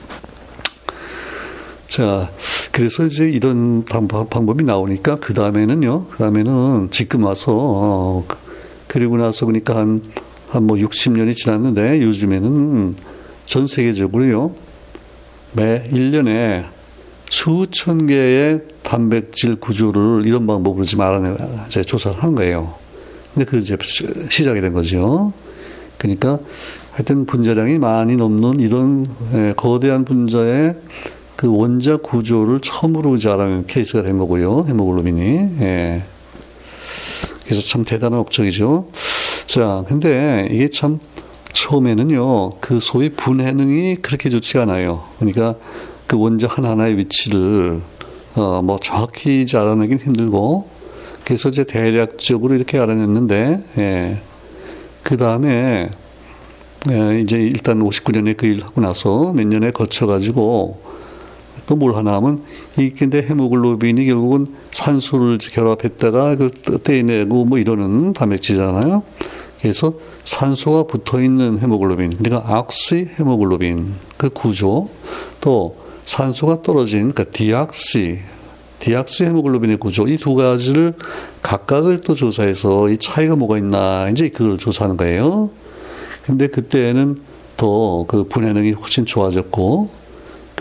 [2.01, 2.31] 자,
[2.71, 8.25] 그래서 이제 이런 방법이 나오니까 그 다음에는요, 그 다음에는 지금 와서, 어,
[8.87, 10.01] 그리고 나서 그러니까 한,
[10.49, 12.95] 한 뭐 60년이 지났는데 요즘에는
[13.45, 14.55] 전 세계적으로요,
[15.51, 16.69] 매 1년에
[17.29, 21.35] 수천 개의 단백질 구조를 이런 방법으로 지금 알아내,
[21.67, 22.73] 이제 조사를 하는 거예요.
[23.35, 23.77] 근데 그 이제
[24.31, 25.33] 시작이 된 거죠.
[25.99, 26.39] 그러니까
[26.93, 30.73] 하여튼 분자량이 많이 넘는 이런 예, 거대한 분자의
[31.41, 34.65] 그 원자 구조를 처음으로 알아낸 케이스가 된 거고요.
[34.67, 35.21] 헤모글로빈이.
[35.61, 36.03] 예.
[37.43, 38.87] 그래서 참 대단한 업적이죠.
[39.47, 40.99] 자, 근데 이게 참
[41.51, 45.03] 처음에는요, 그 소위 분해능이 그렇게 좋지가 않아요.
[45.17, 45.55] 그러니까
[46.05, 47.81] 그 원자 하나하나의 위치를
[48.35, 50.69] 어, 뭐 정확히 알아내긴 힘들고
[51.23, 54.21] 그래서 이제 대략적으로 이렇게 알아냈는데 예.
[55.01, 55.89] 그 다음에
[56.91, 60.90] 예, 이제 일단 59년에 그 일을 하고 나서 몇 년에 거쳐 가지고
[61.71, 62.43] 또 뭘 하나 하면
[62.77, 66.49] 이 근데 헤모글로빈이 결국은 산소를 결합했다가 그걸
[66.83, 69.03] 떼내고 뭐 이러는 단백질이잖아요.
[69.61, 69.93] 그래서
[70.25, 74.89] 산소가 붙어 있는 헤모글로빈, 그러니까 oxyhemoglobin 그 구조
[75.39, 78.19] 또 산소가 떨어진 그러니까 deoxy
[78.79, 80.95] deoxyhemoglobin의 구조 이 두 가지를
[81.41, 85.51] 각각을 또 조사해서 이 차이가 뭐가 있나 이제 그걸 조사하는 거예요.
[86.25, 87.21] 근데 그때는
[87.55, 90.00] 더 그 분해능이 훨씬 좋아졌고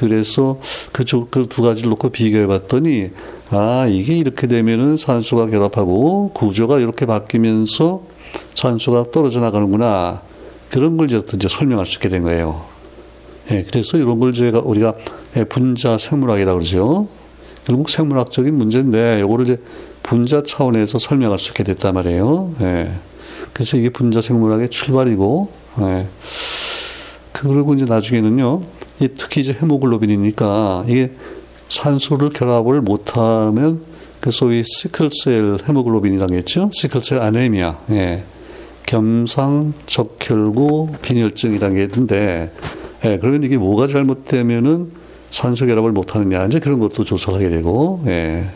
[0.01, 0.59] 그래서
[0.93, 3.11] 그쪽 그 두 가지를 놓고 비교해 봤더니
[3.51, 8.03] 아 이게 이렇게 되면은 산소가 결합하고 구조가 이렇게 바뀌면서
[8.55, 10.23] 산소가 떨어져 나가는구나
[10.71, 12.65] 그런 걸 이제 설명할 수 있게 된 거예요.
[13.51, 14.95] 예, 그래서 이런 걸 제가 우리가
[15.37, 17.09] 예, 분자 생물학이라고 그러죠.
[17.67, 19.61] 결국 생물학적인 문제인데 이거를 이제
[20.03, 22.55] 분자 차원에서 설명할 수 있게 됐단 말이에요.
[22.63, 22.91] 예.
[23.53, 26.07] 그래서 이게 분자 생물학의 출발이고, 예.
[27.33, 28.63] 그리고 이제 나중에는요,
[29.09, 31.13] 특히 이제 헤모글로빈이니까 이게
[31.69, 33.83] 산소를 결합을 못하면
[34.21, 36.71] 그 소위 시클셀 헤모글로빈이라고 했죠.
[36.73, 37.79] 시클셀 아네미아.
[37.91, 38.25] 예.
[38.87, 42.53] 겸상 적혈구 빈혈증이라는 게 있는데,
[43.05, 44.91] 예, 그러면 이게 뭐가 잘못되면은
[45.31, 48.47] 산소 결합을 못 하느냐 이제 그런 것도 조사를 하게 되고, 예.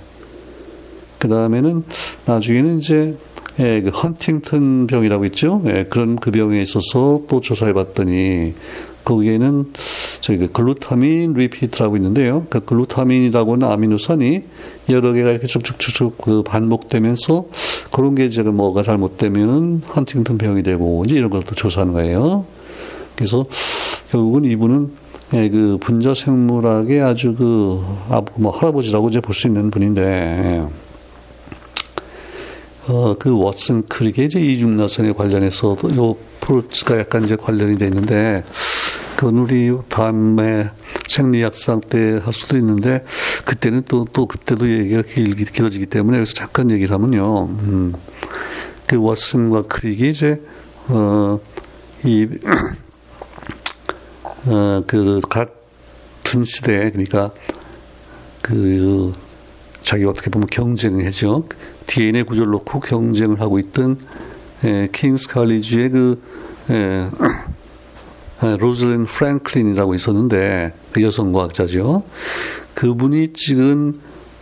[1.18, 1.85] 그 다음에는
[2.26, 3.16] 나중에는 이제
[3.61, 5.62] 예, 그 헌팅턴 병이라고 있죠.
[5.66, 8.54] 예, 그런 그 병에 있어서 또 조사해 봤더니
[9.05, 9.73] 거기에는
[10.21, 12.47] 저희 그 글루타민 리피트라고 있는데요.
[12.49, 14.43] 그 글루타민이라고는 아미노산이
[14.88, 17.47] 여러 개가 이렇게 쭉쭉쭉쭉 그 반복되면서
[17.93, 22.47] 그런 게 이제 뭐가 잘못되면은 헌팅턴 병이 되고 이제 이런 걸 또 조사하는 거예요.
[23.17, 23.45] 그래서
[24.11, 29.71] 결국은 이분은 예, 그 분자 생물학의 아주 그, 아, 뭐, 할아버지라고 이제 볼 수 있는
[29.71, 30.64] 분인데, 예.
[32.87, 38.45] 어, 그 왓슨 크릭의 이제 이중나선에 관련해서 요 프로츠가 약간 이제 관련이 돼 있는데,
[39.16, 40.70] 그건 우리 다음에
[41.09, 43.05] 생리학상 때 할 수도 있는데,
[43.44, 47.94] 그때는 또, 또 그때도 얘기가 길, 길어지기 때문에 여기서 잠깐 얘기를 하면요, 음,
[48.87, 50.40] 그 왓슨과 크릭이 이제,
[50.88, 51.38] 어,
[52.05, 52.27] 이,
[54.46, 57.31] 어, 그 같은 시대에 그러니까
[58.42, 59.12] 그
[59.81, 61.46] 자기 어떻게 보면 경쟁을 하죠.
[61.87, 63.98] DNA 구조를 놓고 경쟁을 하고 있던
[64.64, 66.22] 에, 킹스 칼리지의 그
[66.70, 67.09] 에,
[68.40, 72.05] 로즐린 프랭클린이라고 있었는데 그 여성 과학자죠.
[72.75, 73.97] 그분이 찍은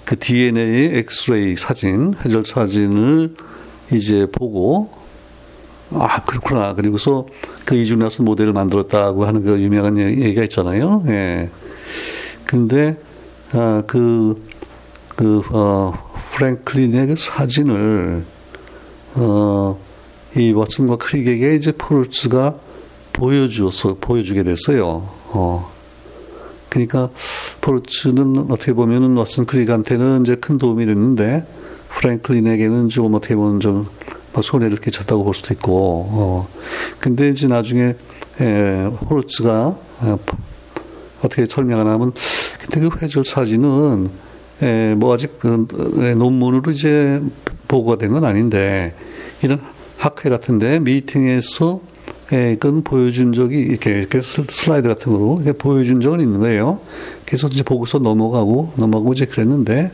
[0.05, 3.35] 그 DNA의 엑스레이 사진, 회절 사진을
[3.92, 4.90] 이제 보고
[5.94, 6.74] 아, 그렇구나.
[6.74, 7.26] 그리고서
[7.64, 11.02] 그 이중나선 모델을 만들었다고 하는 그 유명한 얘기가 있잖아요.
[11.09, 11.50] 예.
[12.46, 12.96] 근데,
[13.52, 14.42] 아, 그,
[15.16, 15.92] 그, 어,
[16.33, 18.24] 프랭클린의 그 사진을
[19.14, 19.78] 어,
[20.35, 22.55] 이 왓슨과 크릭에게 이제 포르츠가
[23.12, 25.09] 보여주어서 보여주게 됐어요.
[25.29, 25.70] 어.
[26.68, 27.11] 그러니까
[27.61, 31.46] 포르츠는 어떻게 보면은 왓슨 크릭한테는 이제 큰 도움이 됐는데
[31.98, 33.87] 프랭클린에게는 좀 어떻게 보면 좀
[34.40, 36.48] 손해를 끼쳤다고 볼 수도 있고, 어.
[36.98, 37.94] 근데 이제 나중에
[38.40, 40.18] 에, 포르츠가 어,
[41.22, 42.12] 어떻게 설명하냐면
[42.59, 44.09] 그때 그 회절 사진은
[44.62, 45.66] 에, 뭐 아직 그
[46.01, 47.20] 에, 논문으로 이제
[47.68, 48.94] 보고가 된 건 아닌데
[49.42, 49.61] 이런
[49.98, 51.81] 학회 같은데 미팅에서
[52.33, 56.81] 예, 그건 보여준 적이 이렇게, 슬라이드 같은 거로 이렇게 보여준 적은 있는 거예요.
[57.27, 59.92] 그래서 이제 보고서 넘어가고 넘어가고 이제 그랬는데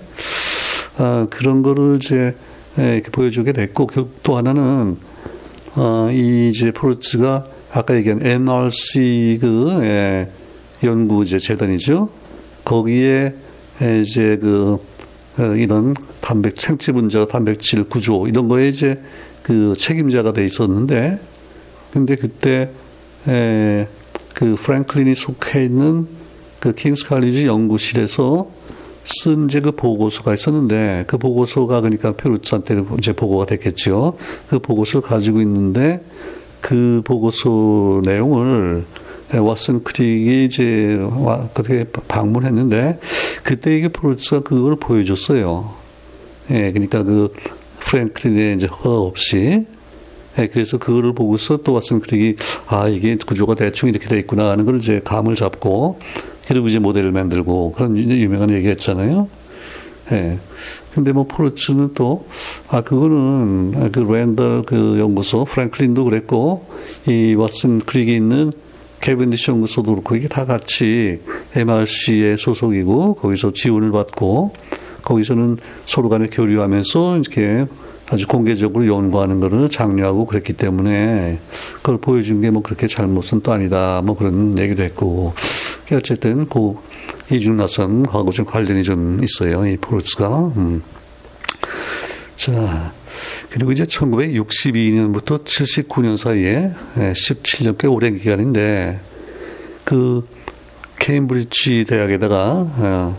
[0.99, 2.37] 아, 그런 거를 이제
[2.79, 4.97] 예, 이렇게 보여주게 됐고 결국 또 하나는
[5.75, 10.31] 어, 이 이제 포르츠가 아까 얘기한 MRC 그 예,
[10.85, 12.09] 연구 이제 재단이죠.
[12.65, 13.35] 거기에
[13.83, 14.79] 예, 이제 그
[15.39, 19.01] 어, 이런 단백 생체 분자 단백질 구조 이런 거에 이제
[19.43, 21.19] 그 책임자가 돼 있었는데
[21.99, 22.71] 근데 그때
[23.27, 23.89] 에,
[24.35, 26.07] 그 프랭클린이 속해 있는
[26.61, 28.49] 그 킹스 칼리지 연구실에서
[29.05, 34.17] 쓴 이제 그 보고서가 있었는데 그 보고서가 그러니까 페루츠한테 이제 보고가 됐겠죠.
[34.49, 36.05] 그 보고서를 가지고 있는데
[36.61, 38.85] 그 보고서 내용을
[39.31, 43.01] 왓슨 크릭이 이제 어떻게 방문했는데
[43.43, 45.75] 그때 이게 프루츠가 그걸 보여줬어요.
[46.51, 47.33] 예, 그러니까 그
[47.81, 49.67] 프랭클린의 이제 허가 없이
[50.39, 52.37] 예, 그래서 그거를 보고서 또 왓슨 크릭이
[52.69, 55.99] 아 이게 구조가 대충 이렇게 돼 있구나 하는 걸 이제 감을 잡고
[56.47, 59.29] 그리고 이제 모델을 만들고 그런 유명한 얘기했잖아요.
[60.13, 60.39] 예.
[60.95, 62.27] 근데 뭐 포르츠는 또,
[62.69, 66.67] 아, 그거는 그 랜덜 그 연구소, 프랭클린도 그랬고,
[67.07, 68.51] 이 왓슨 크릭이 있는
[69.01, 71.21] 케빈디시 연구소도 그렇고, 이게 다 같이
[71.55, 74.55] MRC의 소속이고, 거기서 지원을 받고,
[75.03, 77.67] 거기서는 서로 간에 교류하면서 이렇게
[78.11, 81.39] 아주 공개적으로 연구하는 것을 장려하고 그랬기 때문에
[81.77, 84.01] 그걸 보여준 게 뭐 그렇게 잘못은 또 아니다.
[84.03, 85.35] 뭐 그런 얘기도 했고.
[85.93, 86.75] 어쨌든 그
[87.31, 89.67] 이중나선하고 좀 관련이 좀 있어요.
[89.67, 90.53] 이 포르츠가.
[90.57, 90.83] 음.
[92.37, 92.93] 자,
[93.51, 99.01] 그리고 이제 1962년부터 79년 사이에 17년 꽤 오랜 기간인데
[99.85, 100.23] 그
[100.99, 103.19] 케임브리지 대학에다가 어,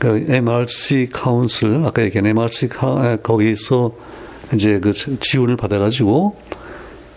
[0.00, 3.92] 그 MRC 카운슬 아까 얘기한 MRC 카, 거기서
[4.54, 6.36] 이제 그 지원을 받아가지고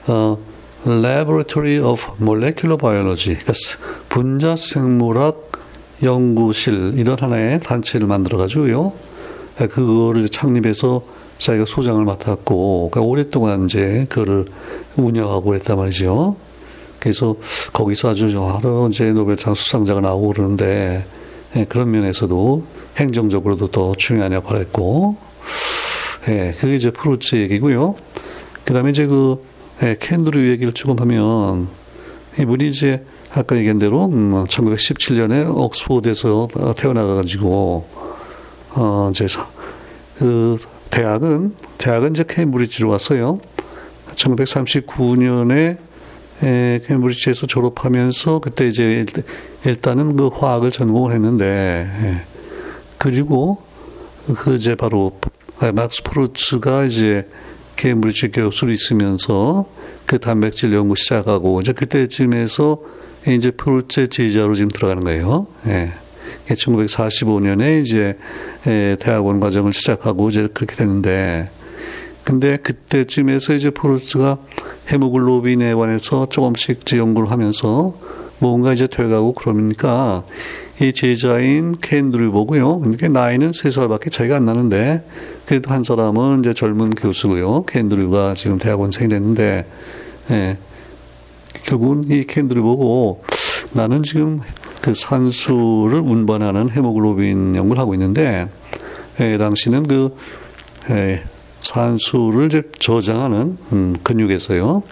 [0.08, 0.38] 어
[0.86, 3.54] Laboratory of Molecular Biology 그러니까
[4.10, 5.52] 분자 생물학
[6.04, 8.92] 연구실 이런 하나의 단체를 만들어 가지고요
[9.58, 11.04] 그거를 창립해서
[11.38, 14.46] 자기가 소장을 맡았고 그러니까 오랫동안 이제 그거를
[14.96, 16.36] 운영하고 그랬단 말이죠.
[17.00, 17.36] 그래서
[17.74, 21.06] 거기서 아주 여러 이제 노벨상 수상자가 나오고 그러는데
[21.56, 22.64] 예, 그런 면에서도
[22.98, 25.18] 행정적으로도 더 중요한 역할을 했고,
[26.30, 27.96] 예, 그게 이제 프루츠 얘기고요.
[28.66, 29.44] 그 다음에 이제 그,
[29.84, 31.68] 예, 캔드류 얘기를 조금 하면,
[32.40, 37.88] 이분이 이제 아까 얘기한 대로, 음, 1917년에 옥스포드에서 태어나가지고,
[38.76, 39.28] 어, 이제,
[40.18, 40.58] 그,
[40.90, 43.40] 대학은, 대학은 이제 케임브리지로 왔어요.
[44.16, 45.78] 1939년에
[46.44, 49.06] 에, 케임브리지에서 졸업하면서 그때 이제
[49.66, 52.22] 일단은 그 화학을 전공을 했는데 예.
[52.98, 53.62] 그리고
[54.36, 55.20] 그 이제 바로
[55.74, 57.28] 막스 프루츠가 이제
[57.76, 59.66] 케임브리지 교수로 있으면서
[60.06, 62.80] 그 단백질 연구 시작하고 이제 그때쯤에서
[63.28, 65.48] 이제 프루츠의 제자로 지금 들어가는 거예요.
[65.68, 65.92] 예.
[66.50, 68.18] 1945년에 이제
[68.68, 71.50] 예, 대학원 과정을 시작하고 이제 그렇게 됐는데
[72.24, 74.38] 근데 그때쯤에서 이제 프루츠가
[74.92, 77.98] 헤모글로빈에 관해서 조금씩 이제 연구를 하면서
[78.40, 80.24] 뭔가 이제 돼가고 그러니까
[80.82, 82.80] 이 제자인 캔드류 보고요.
[82.80, 85.04] 그러니까 나이는 세 살밖에 차이가 안 나는데
[85.46, 87.66] 그래도 한 사람은 이제 젊은 교수고요.
[87.66, 89.66] 캔드류가 지금 대학원생이 됐는데
[90.32, 90.58] 예.
[91.64, 93.24] 결국은 이 캔드류 보고
[93.74, 94.40] 나는 지금
[94.82, 98.50] 그 산수를 운반하는 헤모글로빈 연구를 하고 있는데
[99.20, 100.16] 예, 당시는 그
[100.90, 101.24] 예,
[101.64, 104.84] 산수를 저장하는 음, 근육에서요.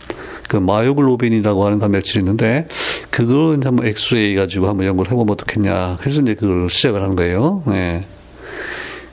[0.49, 2.67] 그 myoglobin이라고 하는 단백질이 있는데
[3.09, 5.97] 그걸 이제 한번 엑스레이 가지고 한번 연구를 해보면 어떻겠냐.
[5.99, 7.63] 그래서 이제 그걸 시작을 하는 거예요.
[7.67, 8.05] 네.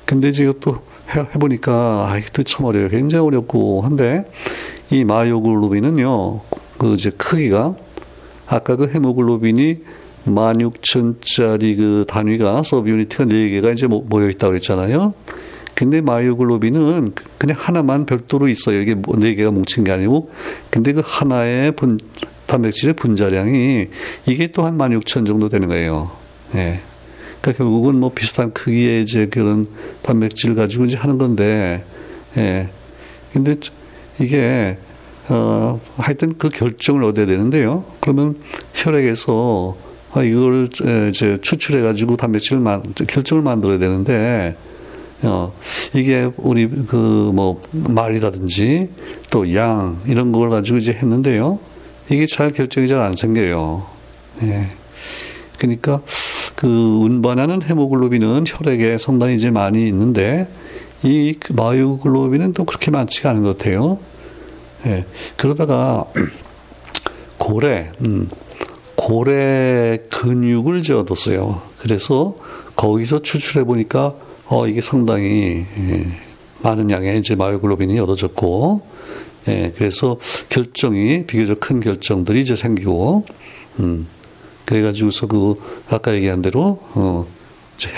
[0.05, 0.79] 근데 이제 이것도
[1.35, 2.89] 해보니까 아, 이것도 참 어려워요.
[2.89, 4.25] 굉장히 어렵고 한데
[4.91, 6.41] 이 myoglobin은요.
[6.79, 7.75] 그 이제 크기가
[8.47, 9.79] 아까 그 헤모글로빈이
[10.27, 15.15] 16,000짜리 그 단위가 subunit이 4개가 이제 모여 있다고 그랬잖아요.
[15.79, 18.81] 근데 myoglobin은 그냥 하나만 별도로 있어요.
[18.81, 20.29] 이게 뭐네 개가 뭉친 게 아니고.
[20.71, 22.01] 근데 그 하나의 분,
[22.47, 23.87] 단백질의 분자량이
[24.27, 26.11] 이게 또 한 16,000 정도 되는 거예요.
[26.57, 26.81] 예.
[27.41, 29.69] 그러니까 결국은 뭐 비슷한 크기의 이제 그런
[30.03, 31.85] 단백질 가지고 이제 하는 건데,
[32.37, 32.71] 예.
[33.33, 33.55] 근데
[34.21, 34.79] 이게,
[35.29, 37.85] 어, 하여튼 그 결정을 얻어야 되는데요.
[38.01, 38.35] 그러면
[38.75, 39.77] 혈액에서
[40.11, 40.71] 아, 이걸
[41.11, 44.57] 이제 추출해가지고 단백질을 만, 결정을 만들어야 되는데,
[45.23, 45.53] 어,
[45.95, 48.91] 이게 우리 그 뭐 말이라든지
[49.31, 51.59] 또 양 이런 걸 가지고 이제 했는데요.
[52.11, 53.85] 이게 잘 결정이 잘 안 생겨요.
[54.43, 54.63] 예.
[55.59, 56.01] 그러니까
[56.55, 60.49] 그 운반하는 헤모글로빈은 혈액에 상당히 이제 많이 있는데
[61.03, 63.99] 이 마요글로빈은 또 그렇게 많지가 않은 것 같아요.
[64.87, 65.05] 예.
[65.37, 66.05] 그러다가
[67.39, 68.29] 고래, 음,
[68.97, 71.63] 고래 근육을 얻었어요.
[71.79, 72.35] 그래서
[72.75, 74.15] 거기서 추출해 보니까
[74.49, 76.07] 어 이게 상당히 예,
[76.63, 78.83] 많은 양의 이제 myoglobin이 얻어졌고,
[79.49, 83.25] 예, 그래서 결정이 비교적 큰 결정들이 이제 생기고,
[83.81, 84.07] 음,
[84.65, 85.55] 그래가지고서 그
[85.89, 87.27] 아까 얘기한 대로 어,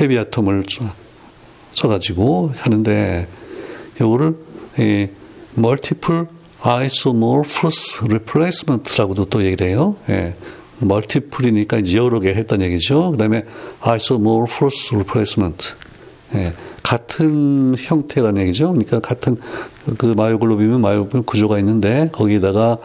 [0.01, 0.65] heavy atom을
[1.73, 3.27] 써가지고 하는데
[4.01, 4.37] 요거를
[4.79, 5.11] 예,
[5.55, 6.27] multiple
[6.63, 9.97] isomorphous replacement라고도 또 얘기를 해요.
[10.09, 10.35] 예.
[10.79, 13.13] multiple이니까 이제 여러 개 했던 얘기죠.
[13.13, 13.45] 그 다음에
[13.81, 15.75] isomorphous replacement.
[16.35, 16.55] 예.
[16.83, 18.69] 같은 형태라는 얘기죠.
[18.69, 19.37] 그러니까 같은
[19.99, 22.79] 그 myoglobin은 myoglobin 구조가 있는데 거기다가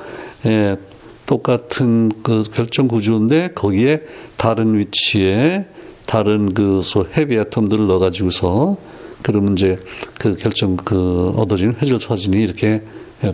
[0.45, 0.77] 예,
[1.25, 4.03] 똑같은 그 결정 구조인데 거기에
[4.37, 5.67] 다른 위치에
[6.05, 8.77] 다른 그 소 heavy atom들을 넣어가지고서
[9.23, 9.79] 그러면 이제
[10.19, 12.83] 그 결정 그 얻어진 회절 사진이 이렇게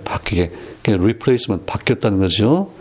[0.05, 0.51] 바뀌게
[0.85, 2.71] replacement 바뀌었다는 거죠.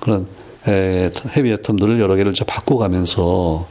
[0.00, 0.26] 그런
[0.66, 3.68] 에, heavy atom들을 여러 개를 이제 바꿔가면서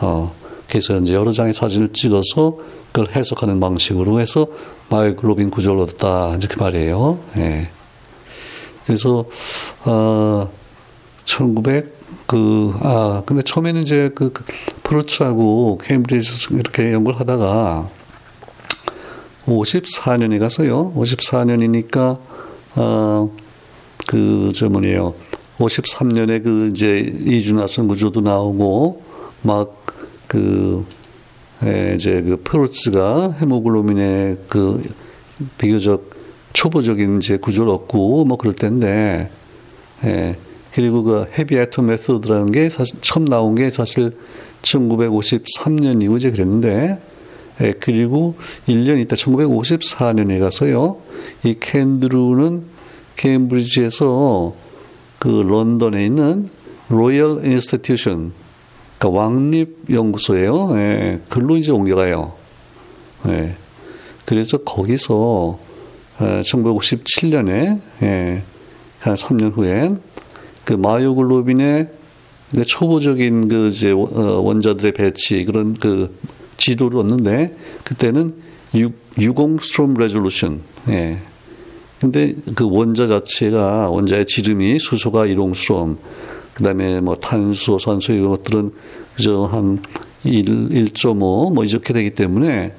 [0.00, 0.34] 어
[0.68, 2.58] 그래서 이제 여러 장의 사진을 찍어서
[2.92, 4.46] 그걸 해석하는 방식으로 해서
[4.90, 7.18] myoglobin 구조를 얻었다 그 말이에요.
[7.38, 7.70] 예.
[8.86, 9.24] 그래서
[9.84, 10.50] 어
[11.24, 14.44] 1900 그, 아, 근데 처음에는 이제 그, 그
[14.82, 17.88] 페루츠하고 케임브리지 이렇게 연구를 하다가
[19.46, 20.92] 54년에 가서요.
[20.94, 22.18] 54년이니까,
[22.76, 23.30] 어,
[24.06, 25.14] 그, 저 뭐네요.
[25.56, 29.02] 53년에 그 이제 이준화성 구조도 나오고,
[29.40, 29.77] 막,
[30.28, 30.86] 그,
[31.64, 34.80] 에, 이제 그 프로츠가 헤모글로빈의 그
[35.56, 36.10] 비교적
[36.52, 39.30] 초보적인 이제 구조를 얻고 뭐 그럴 텐데,
[40.04, 40.36] 예.
[40.72, 44.12] 그리고 그 헤비 아톰 메소드라는 게 사실 처음 나온 게 사실
[44.62, 47.00] 1953년이고 이제 그랬는데,
[47.60, 48.36] 예, 그리고
[48.68, 50.98] 1년 있다 1954년에 가서요,
[51.44, 52.64] 이 켄드루는
[53.16, 54.54] 케임브리지에서
[55.18, 56.48] 그 런던에 있는
[56.88, 58.32] Royal Institution,
[58.98, 60.70] 그러니까 왕립연구소예요.
[60.76, 62.32] 예, 글로 이제 옮겨가요.
[63.28, 63.54] 예,
[64.24, 65.58] 그래서 거기서
[66.18, 68.42] 1957년에 예,
[69.00, 69.90] 한 3년 후에
[70.64, 71.88] 그 마이오글로빈의
[72.50, 76.18] 그 초보적인 그 이제 어, 원자들의 배치 그런 그
[76.56, 78.34] 지도를 얻는데 그때는
[78.74, 80.62] 6옹스트롬 resolution.
[80.88, 81.18] 예.
[82.00, 85.98] 근데 그 원자 자체가 원자의 지름이 수소가 1옹스트롬
[86.58, 88.72] 그다음에 뭐 탄소, 산소 이런 것들은
[89.16, 89.80] 그저 한
[90.24, 92.74] 1, 1.5 뭐 이렇게 되기 때문에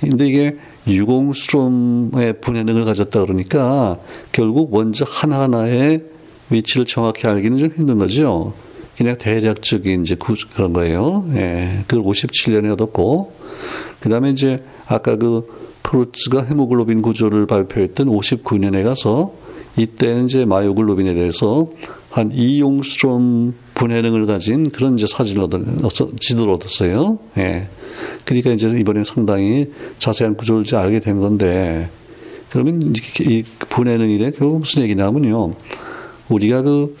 [0.00, 0.56] 근데 이게
[0.86, 3.98] 육 옹스트롬의 분해능을 가졌다 그러니까
[4.32, 6.02] 결국 원자 하나하나의
[6.50, 8.52] 위치를 정확히 알기는 좀 힘든 거죠.
[8.96, 10.16] 그냥 대략적인 이제
[10.54, 11.24] 그런 거예요.
[11.34, 11.84] 예.
[11.86, 13.32] 그걸 57년에 얻었고,
[14.00, 15.46] 그 다음에 이제 아까 그
[15.82, 19.32] 프루츠가 헤모글로빈 구조를 발표했던 59년에 가서
[19.76, 21.68] 이때는 이제 마요글로빈에 대해서
[22.10, 25.60] 한 2용스트롬 분해능을 가진 그런 이제 사진을 얻어,
[26.20, 27.18] 지도를 얻었어요.
[27.38, 27.68] 예.
[28.24, 31.88] 그러니까 이제 이번에 상당히 자세한 구조를 이제 알게 된 건데,
[32.50, 35.54] 그러면 이 분해능이래 결국 무슨 얘기냐면요.
[36.28, 36.96] 우리가 그,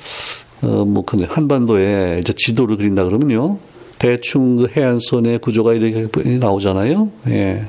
[0.62, 3.58] 어, 뭐, 근데 한반도에 이제 지도를 그린다 그러면요.
[3.98, 7.10] 대충 그 해안선의 구조가 이렇게 나오잖아요.
[7.28, 7.66] 예.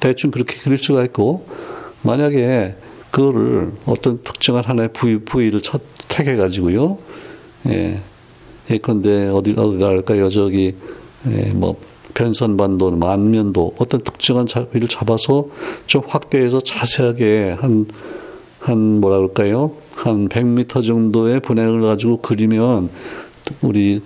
[0.00, 1.46] 대충 그렇게 그릴 수가 있고,
[2.02, 2.76] 만약에
[3.10, 6.98] 그거를 어떤 특정한 하나의 부위, 부위를 첫, 택해가지고요.
[7.68, 8.00] 예.
[8.70, 10.30] 예컨대 어디, 어디랄까요.
[10.30, 10.74] 저기,
[11.26, 11.76] 예, 뭐,
[12.14, 15.46] 변선반도, 만면도 어떤 특정한 자위를 잡아서
[15.86, 17.86] 좀 확대해서 자세하게 한,
[18.58, 19.72] 한 뭐라 그럴까요?
[19.94, 22.90] 한 100m 정도의 분해를 가지고 그리면
[23.62, 24.02] 우리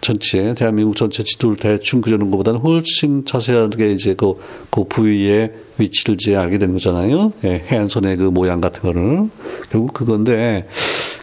[0.00, 4.34] 전체 대한민국 전체 지도를 대충 그려놓은 것보다는 훨씬 자세하게 이제 그,
[4.70, 7.32] 그 부위의 위치를 이제 알게 되는 거잖아요.
[7.44, 9.28] 예, 해안선의 그 모양 같은 거를
[9.70, 10.66] 결국 그건데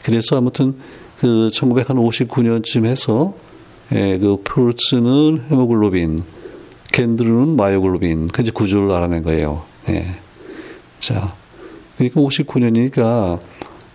[0.04, 0.76] 그래서 아무튼
[1.20, 3.34] 그 1959년쯤 해서
[3.94, 6.24] 예, 그 프루츠는 헤모글로빈,
[6.92, 9.64] 캔드루는 마요글로빈, 그 이제 구조를 알아낸 거예요.
[9.90, 10.06] 예.
[11.00, 11.36] 자,
[11.98, 13.40] 그러니까 59년이니까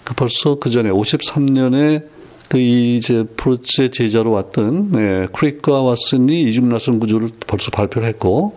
[0.05, 2.07] 그 벌써 그 전에 53년에
[2.49, 8.57] 그 이제 프로츠의 제자로 왔던 예, 크릭과 왓슨이 이중나선 구조를 벌써 발표를 했고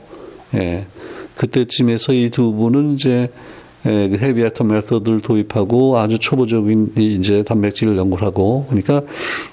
[0.53, 0.85] 예,
[1.41, 3.29] 그때쯤에서 이 두 분은 이제
[3.87, 9.01] 예, 그 헤비 애터 메서드를 도입하고 아주 초보적인 이제 단백질 연구를 하고 그러니까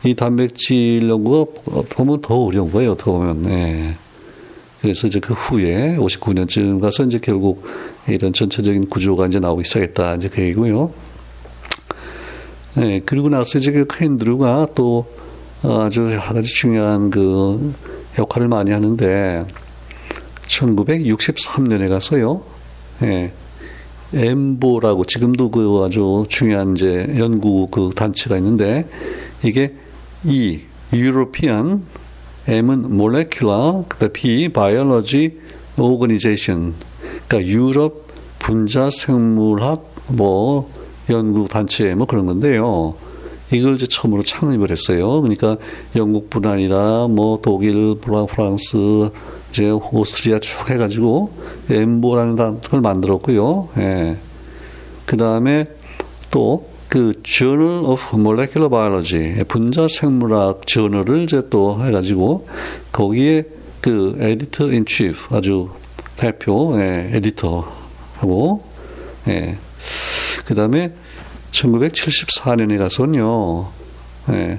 [0.04, 1.50] 이 단백질 연구가
[1.88, 3.96] 보면 더 어려운 거예요 어떻게 보면 예.
[4.82, 7.64] 그래서 이제 그 후에 59년쯤 가서 이제 결국
[8.06, 10.92] 이런 전체적인 구조가 이제 나오기 시작했다 이제 그 얘기고요.
[12.78, 15.06] 예, 그리고 나서 이제 그 캔드루가 또
[15.62, 17.74] 아주 여러 가지 중요한 그
[18.18, 19.46] 역할을 많이 하는데
[20.48, 22.42] 1963년에 가서요.
[23.02, 23.32] 예.
[24.12, 28.88] 엠보라고 지금도 그 아주 중요한 이제 연구 그 단체가 있는데
[29.42, 29.74] 이게
[30.24, 30.60] 이
[30.92, 31.82] European
[32.46, 35.36] M은 Molecular, 그 B Biology
[35.78, 36.74] Organization.
[37.26, 40.72] 그러니까 유럽 분자 생물학 뭐
[41.10, 42.94] 연구 단체 뭐 그런 건데요.
[43.52, 45.20] 이걸 이제 처음으로 창립을 했어요.
[45.20, 45.56] 그러니까
[45.94, 49.10] 영국뿐 아니라 뭐 독일, 프랑스,
[49.50, 51.32] 이제 오스트리아 쭉 해가지고
[51.70, 53.68] 엠보라는 단을 만들었고요.
[53.78, 54.16] 예.
[55.06, 55.66] 그 다음에
[56.30, 62.48] 또 그 Journal of Molecular Biology 분자 생물학 저널을 이제 또 해가지고
[62.92, 63.44] 거기에
[63.82, 65.68] 그 에디터 인 치프 아주
[66.16, 68.64] 대표 예, 에디터하고
[69.28, 69.58] 예.
[70.46, 70.94] 그 다음에
[71.52, 73.68] 1974년에 가서는요.
[74.30, 74.58] 예.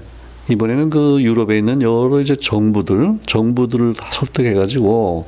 [0.49, 5.27] 이번에는 그 유럽에 있는 여러 이제 정부들, 정부들을 다 설득해가지고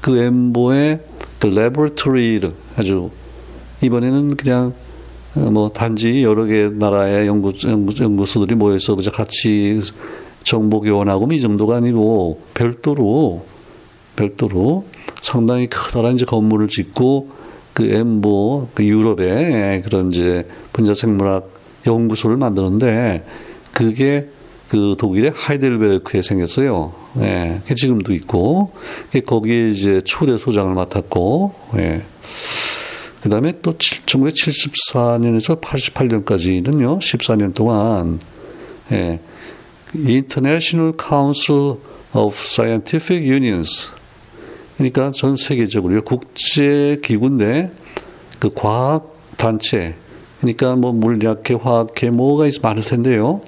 [0.00, 1.00] 그 엠보의
[1.38, 3.10] 그 레버토리를 아주
[3.82, 4.74] 이번에는 그냥
[5.34, 9.80] 뭐 단지 여러 개 나라의 연구, 연구 연구소들이 모여서 그저 같이
[10.42, 13.46] 정보 교환하고 뭐이 정도가 아니고 별도로
[14.16, 14.84] 별도로
[15.22, 17.30] 상당히 커다란 이제 건물을 짓고
[17.72, 21.48] 그 엠보 그 유럽의 그런 이제 분자 생물학
[21.86, 23.24] 연구소를 만드는데
[23.72, 24.28] 그게
[24.70, 26.92] 그 독일의 하이델베르크에 생겼어요.
[27.22, 28.70] 예, 지금도 있고
[29.26, 32.02] 거기에 이제 초대 소장을 맡았고, 예.
[33.20, 38.20] 그 다음에 또 1974년에서 88년까지는요, 14년 동안,
[38.92, 39.18] 예,
[39.96, 41.78] International Council
[42.14, 43.92] of Scientific Unions.
[44.76, 47.72] 그러니까 전 세계적으로 국제 기구인데
[48.38, 49.96] 그 과학 단체,
[50.38, 53.40] 그러니까 뭐 물리학회, 화학회 뭐가 있 많을 텐데요.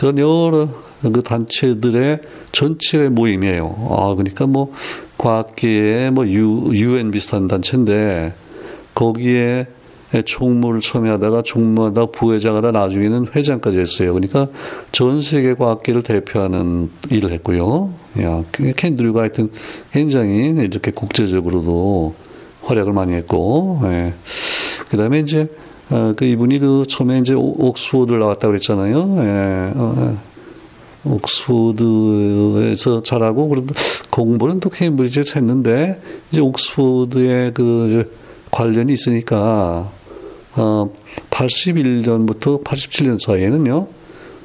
[0.00, 0.66] 그런 여러
[1.02, 2.20] 그 단체들의
[2.52, 3.88] 전체 모임이에요.
[3.90, 4.72] 아, 그러니까 뭐
[5.18, 8.32] 과학계의 뭐 유, UN 비슷한 단체인데
[8.94, 9.66] 거기에
[10.24, 14.14] 총무를 처음에 하다가 총무하다 부회장 하다 나중에는 회장까지 했어요.
[14.14, 14.48] 그러니까
[14.90, 17.92] 전 세계 과학계를 대표하는 일을 했고요.
[18.22, 18.42] 야,
[18.76, 19.50] 캔드류가 하여튼
[19.92, 22.14] 굉장히 이렇게 국제적으로도
[22.62, 24.14] 활약을 많이 했고, 예.
[24.88, 25.46] 그 다음에 이제
[25.90, 29.16] 어, 그 이분이 그 처음에 이제 옥스포드를 나왔다고 그랬잖아요.
[29.18, 30.18] 예, 어, 어,
[31.04, 33.74] 옥스포드에서 잘하고 그런데
[34.10, 38.14] 공부는 또 케임브리지에서 했는데 이제 옥스포드에 그
[38.50, 39.90] 관련이 있으니까
[40.56, 40.92] 어,
[41.30, 43.88] 81년부터 87년 사이에는요.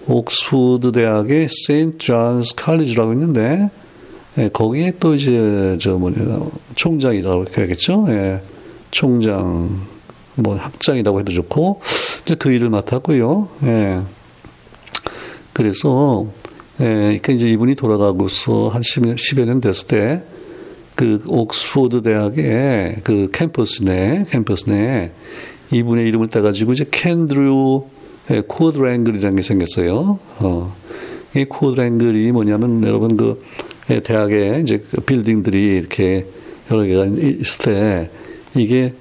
[0.07, 3.69] 옥스포드 대학의 세인트 존스 칼리지라고 있는데
[4.37, 6.39] 예, 거기에 또 이제 저 뭐냐
[6.75, 8.05] 총장이라고 해야겠죠.
[8.09, 8.41] 예,
[8.91, 9.94] 총장
[10.35, 11.81] 뭐 학장이라고 해도 좋고
[12.25, 13.49] 이제 그 일을 맡았고요.
[13.63, 14.01] 예.
[15.53, 16.27] 그래서
[16.79, 20.35] 예, 그러니까 이제 이분이 돌아가고서 한 10여, 10 여 년 됐을 때
[20.95, 25.11] 그 옥스포드 대학의 그 캠퍼스 내 캠퍼스 내
[25.71, 27.85] 이분의 이름을 따가지고 이제 켄드류
[28.31, 30.19] 예, quadrangle이라는 게 생겼어요.
[30.39, 30.75] 어.
[31.35, 33.41] 이 quadrangle이 뭐냐면 여러분 그
[33.89, 36.25] 예, 대학에 이제 그 빌딩들이 이렇게
[36.71, 38.09] 여러 개가 있을 때
[38.55, 38.93] 이게 예,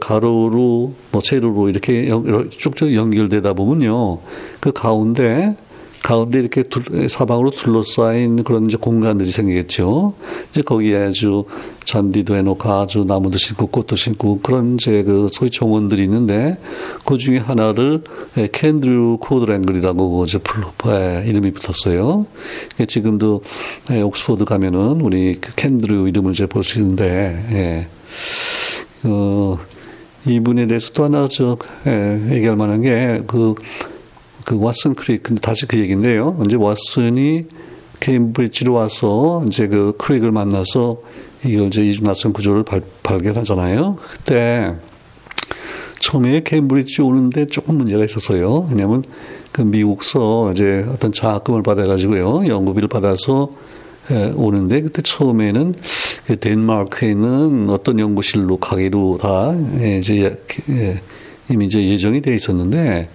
[0.00, 2.08] 가로로 뭐 세로로 이렇게
[2.50, 4.18] 쭉쭉 연결되다 보면요.
[4.60, 5.56] 그 가운데
[6.04, 10.12] 가운데 이렇게 둘, 사방으로 둘러싸인 그런 이제 공간들이 생기겠죠.
[10.50, 11.46] 이제 거기에 아주
[11.84, 16.58] 잔디도 해놓고 아주 나무도 심고 꽃도 심고 그런 이제 그 소위 정원들이 있는데
[17.06, 18.04] 그 중에 하나를
[18.36, 22.26] 예, 켄드류 quadrangle이라고 이제 불러 예, 이름이 붙었어요.
[22.86, 23.42] 지금도
[23.92, 27.86] 예, 옥스포드 가면은 우리 그 켄드류 이름을 이제 볼 수 있는데 예.
[29.04, 29.58] 어,
[30.26, 33.54] 이 분에 대해서 또 하나 저 예, 얘기할 만한 게그
[34.44, 36.38] 그 왓슨 크릭 근데 다시 그 얘기인데요.
[36.46, 37.46] 이제 왓슨이
[38.00, 41.00] 케임브리지로 와서 이제 그 크릭을 만나서
[41.44, 43.98] 이걸 이제 이중나선 구조를 발, 발견하잖아요.
[44.12, 44.74] 그때
[46.00, 48.66] 처음에 케임브리지 오는데 조금 문제가 있었어요.
[48.70, 49.02] 왜냐하면
[49.52, 53.73] 그 미국서 이제 어떤 장학금을 받아가지고요 연구비를 받아서 예,
[54.36, 55.74] 오는데 그때 처음에는
[56.26, 60.38] 그 덴마크에 있는 어떤 연구실로 가기로 다 예, 이제
[60.70, 61.00] 예,
[61.50, 63.08] 이미 이제 예정이 돼 있었는데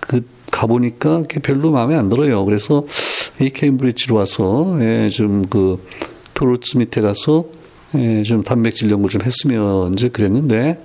[0.00, 2.44] 그 가보니까 별로 마음에 안 들어요.
[2.44, 2.84] 그래서
[3.40, 5.84] 이 케임브리지로 와서 예, 좀그
[6.34, 7.44] 퍼루츠 밑에 가서
[7.96, 10.82] 예, 좀 단백질 연구 좀 했으면 이제 그랬는데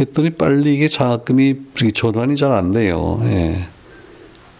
[0.00, 1.56] 했더니 빨리 이게 장학금이
[1.94, 3.20] 전환이 잘 안 돼요.
[3.24, 3.54] 예.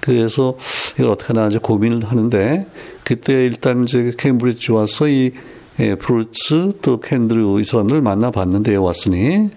[0.00, 0.56] 그래서
[0.94, 2.66] 이걸 어떻게 하나 이제 고민을 하는데
[3.04, 5.32] 그때 일단 이제 케임브리지 와서 이
[5.80, 9.50] 예, 퍼루츠 또 켄드류 이 사람들 만나봤는데 왔으니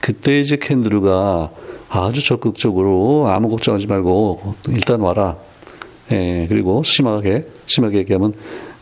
[0.00, 1.50] 그때 이제 캔드루가
[1.90, 5.36] 아주 적극적으로 아무 걱정하지 말고 일단 와라.
[6.10, 8.32] 예, 그리고 심하게 심하게 얘기하면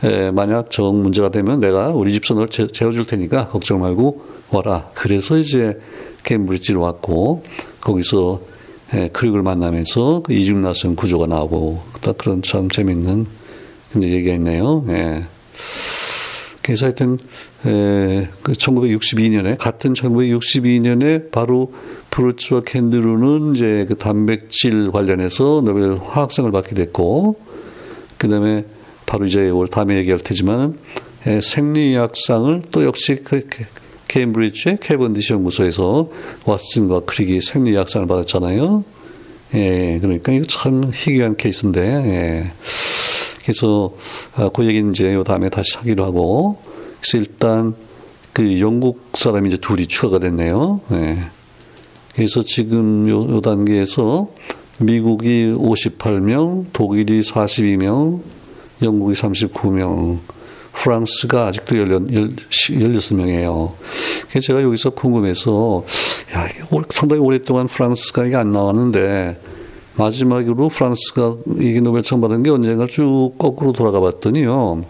[0.05, 4.91] 예, 만약 정 문제가 되면 내가 우리 집서 널 재워줄 테니까 걱정 말고 와라.
[4.95, 5.79] 그래서 이제
[6.23, 7.45] 케임브리지로 왔고
[7.81, 8.41] 거기서
[8.95, 13.27] 예, 크릭을 만나면서 그 이중나선 구조가 나오고 딱 그런 참 재밌는
[13.97, 14.85] 근데 얘기가 있네요.
[14.91, 15.23] 예.
[16.61, 17.17] 그래서 하여튼
[17.65, 21.73] 에, 그 1962년에 같은 1962년에 바로
[22.11, 27.41] 퍼루츠와 켄드류는 이제 그 단백질 관련해서 노벨 화학상을 받게 됐고
[28.19, 28.67] 그다음에
[29.07, 30.79] 바로 이제 올 다음에 얘기할 테지만
[31.27, 33.49] 에, 생리학상을 또 역시 그
[34.09, 36.11] 케임브리지의 캐번디시 연구소에서
[36.45, 38.85] 왓슨과 크릭이 생리학상을 받았잖아요.
[39.55, 42.53] 예, 그러니까 이거 참 희귀한 케이스인데, 예.
[43.47, 43.93] 그래서
[44.35, 46.59] 아, 그 얘기는 이제 요 다음에 다시 하기로 하고,
[47.01, 47.75] 그래서 일단
[48.33, 50.81] 그 영국 사람이 이제 둘이 추가가 됐네요.
[50.91, 51.17] 예.
[52.17, 54.29] 그래서 지금 요, 요 단계에서
[54.81, 58.21] 미국이 58명, 독일이 42명,
[58.83, 60.19] 영국이 39명,
[60.73, 63.73] 프랑스가 아직도 16명이에요.
[64.29, 65.85] 그래서 제가 여기서 궁금해서,
[66.35, 66.49] 야,
[66.91, 69.39] 상당히 오랫동안 프랑스가 이게 안 나왔는데,
[69.97, 74.85] 마지막으로 프랑스가 이게 노벨상 받은 게 언젠가 쭉 거꾸로 돌아가 봤더니요.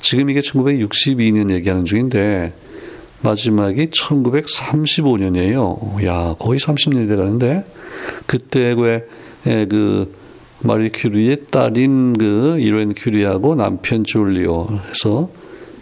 [0.00, 2.52] 지금 이게 1962년 얘기하는 중인데,
[3.22, 6.04] 마지막이 1935년이에요.
[6.04, 7.64] 야, 거의 30년이 돼 가는데,
[8.26, 9.06] 그때 왜,
[9.44, 10.12] 그,
[10.64, 15.28] 마리 큐리의 딸인 그 이로엔 큐리하고 남편 졸리오 해서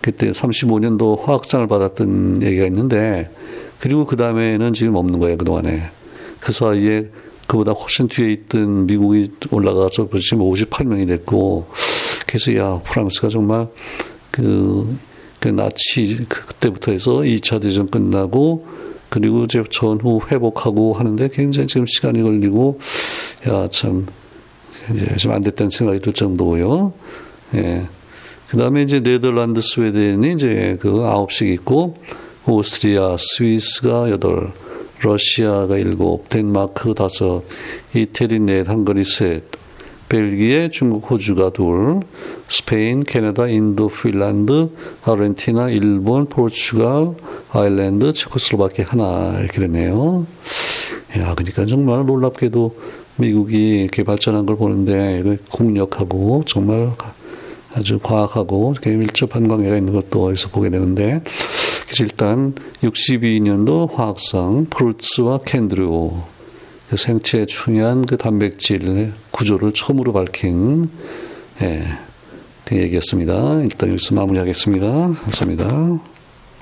[0.00, 3.30] 그때 35년도 화학상을 받았던 얘기가 있는데
[3.78, 5.82] 그리고 그 다음에는 지금 없는 거예요 그동안에
[6.40, 7.10] 그 사이에
[7.50, 11.66] 그보다 훨씬 뒤에 있던 미국이 올라가서 지금 58명이 됐고
[12.24, 13.66] 그래서 야 프랑스가 정말
[14.30, 14.96] 그,
[15.40, 18.66] 그 나치 그 그때부터 해서 2차 대전 끝나고
[19.08, 22.78] 그리고 이제 전후 회복하고 하는데 굉장히 지금 시간이 걸리고
[23.48, 24.06] 야참
[24.94, 26.92] 이제 좀 안 됐다는 생각이 들 정도고요.
[27.54, 27.88] 예.
[28.48, 31.96] 그 다음에 이제 네덜란드, 스웨덴이 이제 그 아홉씩 있고,
[32.46, 34.52] 오스트리아, 스위스가 여덟,
[35.02, 37.42] 러시아가 일곱, 덴마크 다섯,
[37.94, 39.44] 이태리 넷, 헝가리 셋,
[40.08, 42.00] 벨기에, 중국, 호주가 둘,
[42.48, 44.70] 스페인, 캐나다, 인도, 핀란드,
[45.04, 47.14] 아르헨티나, 일본, 포르투갈,
[47.52, 50.26] 아일랜드, 체코슬로바키아 하나 이렇게 됐네요.
[51.18, 52.76] 야, 그러니까 정말 놀랍게도
[53.16, 56.92] 미국이 이렇게 발전한 걸 보는데 공력하고 정말
[57.74, 61.22] 아주 과학하고 이렇게 밀접한 관계가 있는 것도 어디서 보게 되는데
[62.00, 66.12] 일단 62년도 화학상 프루츠와 캔드류
[66.88, 70.90] 그 생체에 중요한 그 단백질 구조를 처음으로 밝힌
[71.62, 71.82] 예,
[72.64, 73.62] 그 얘기였습니다.
[73.62, 74.86] 일단 여기서 마무리하겠습니다.
[74.88, 76.09] 감사합니다.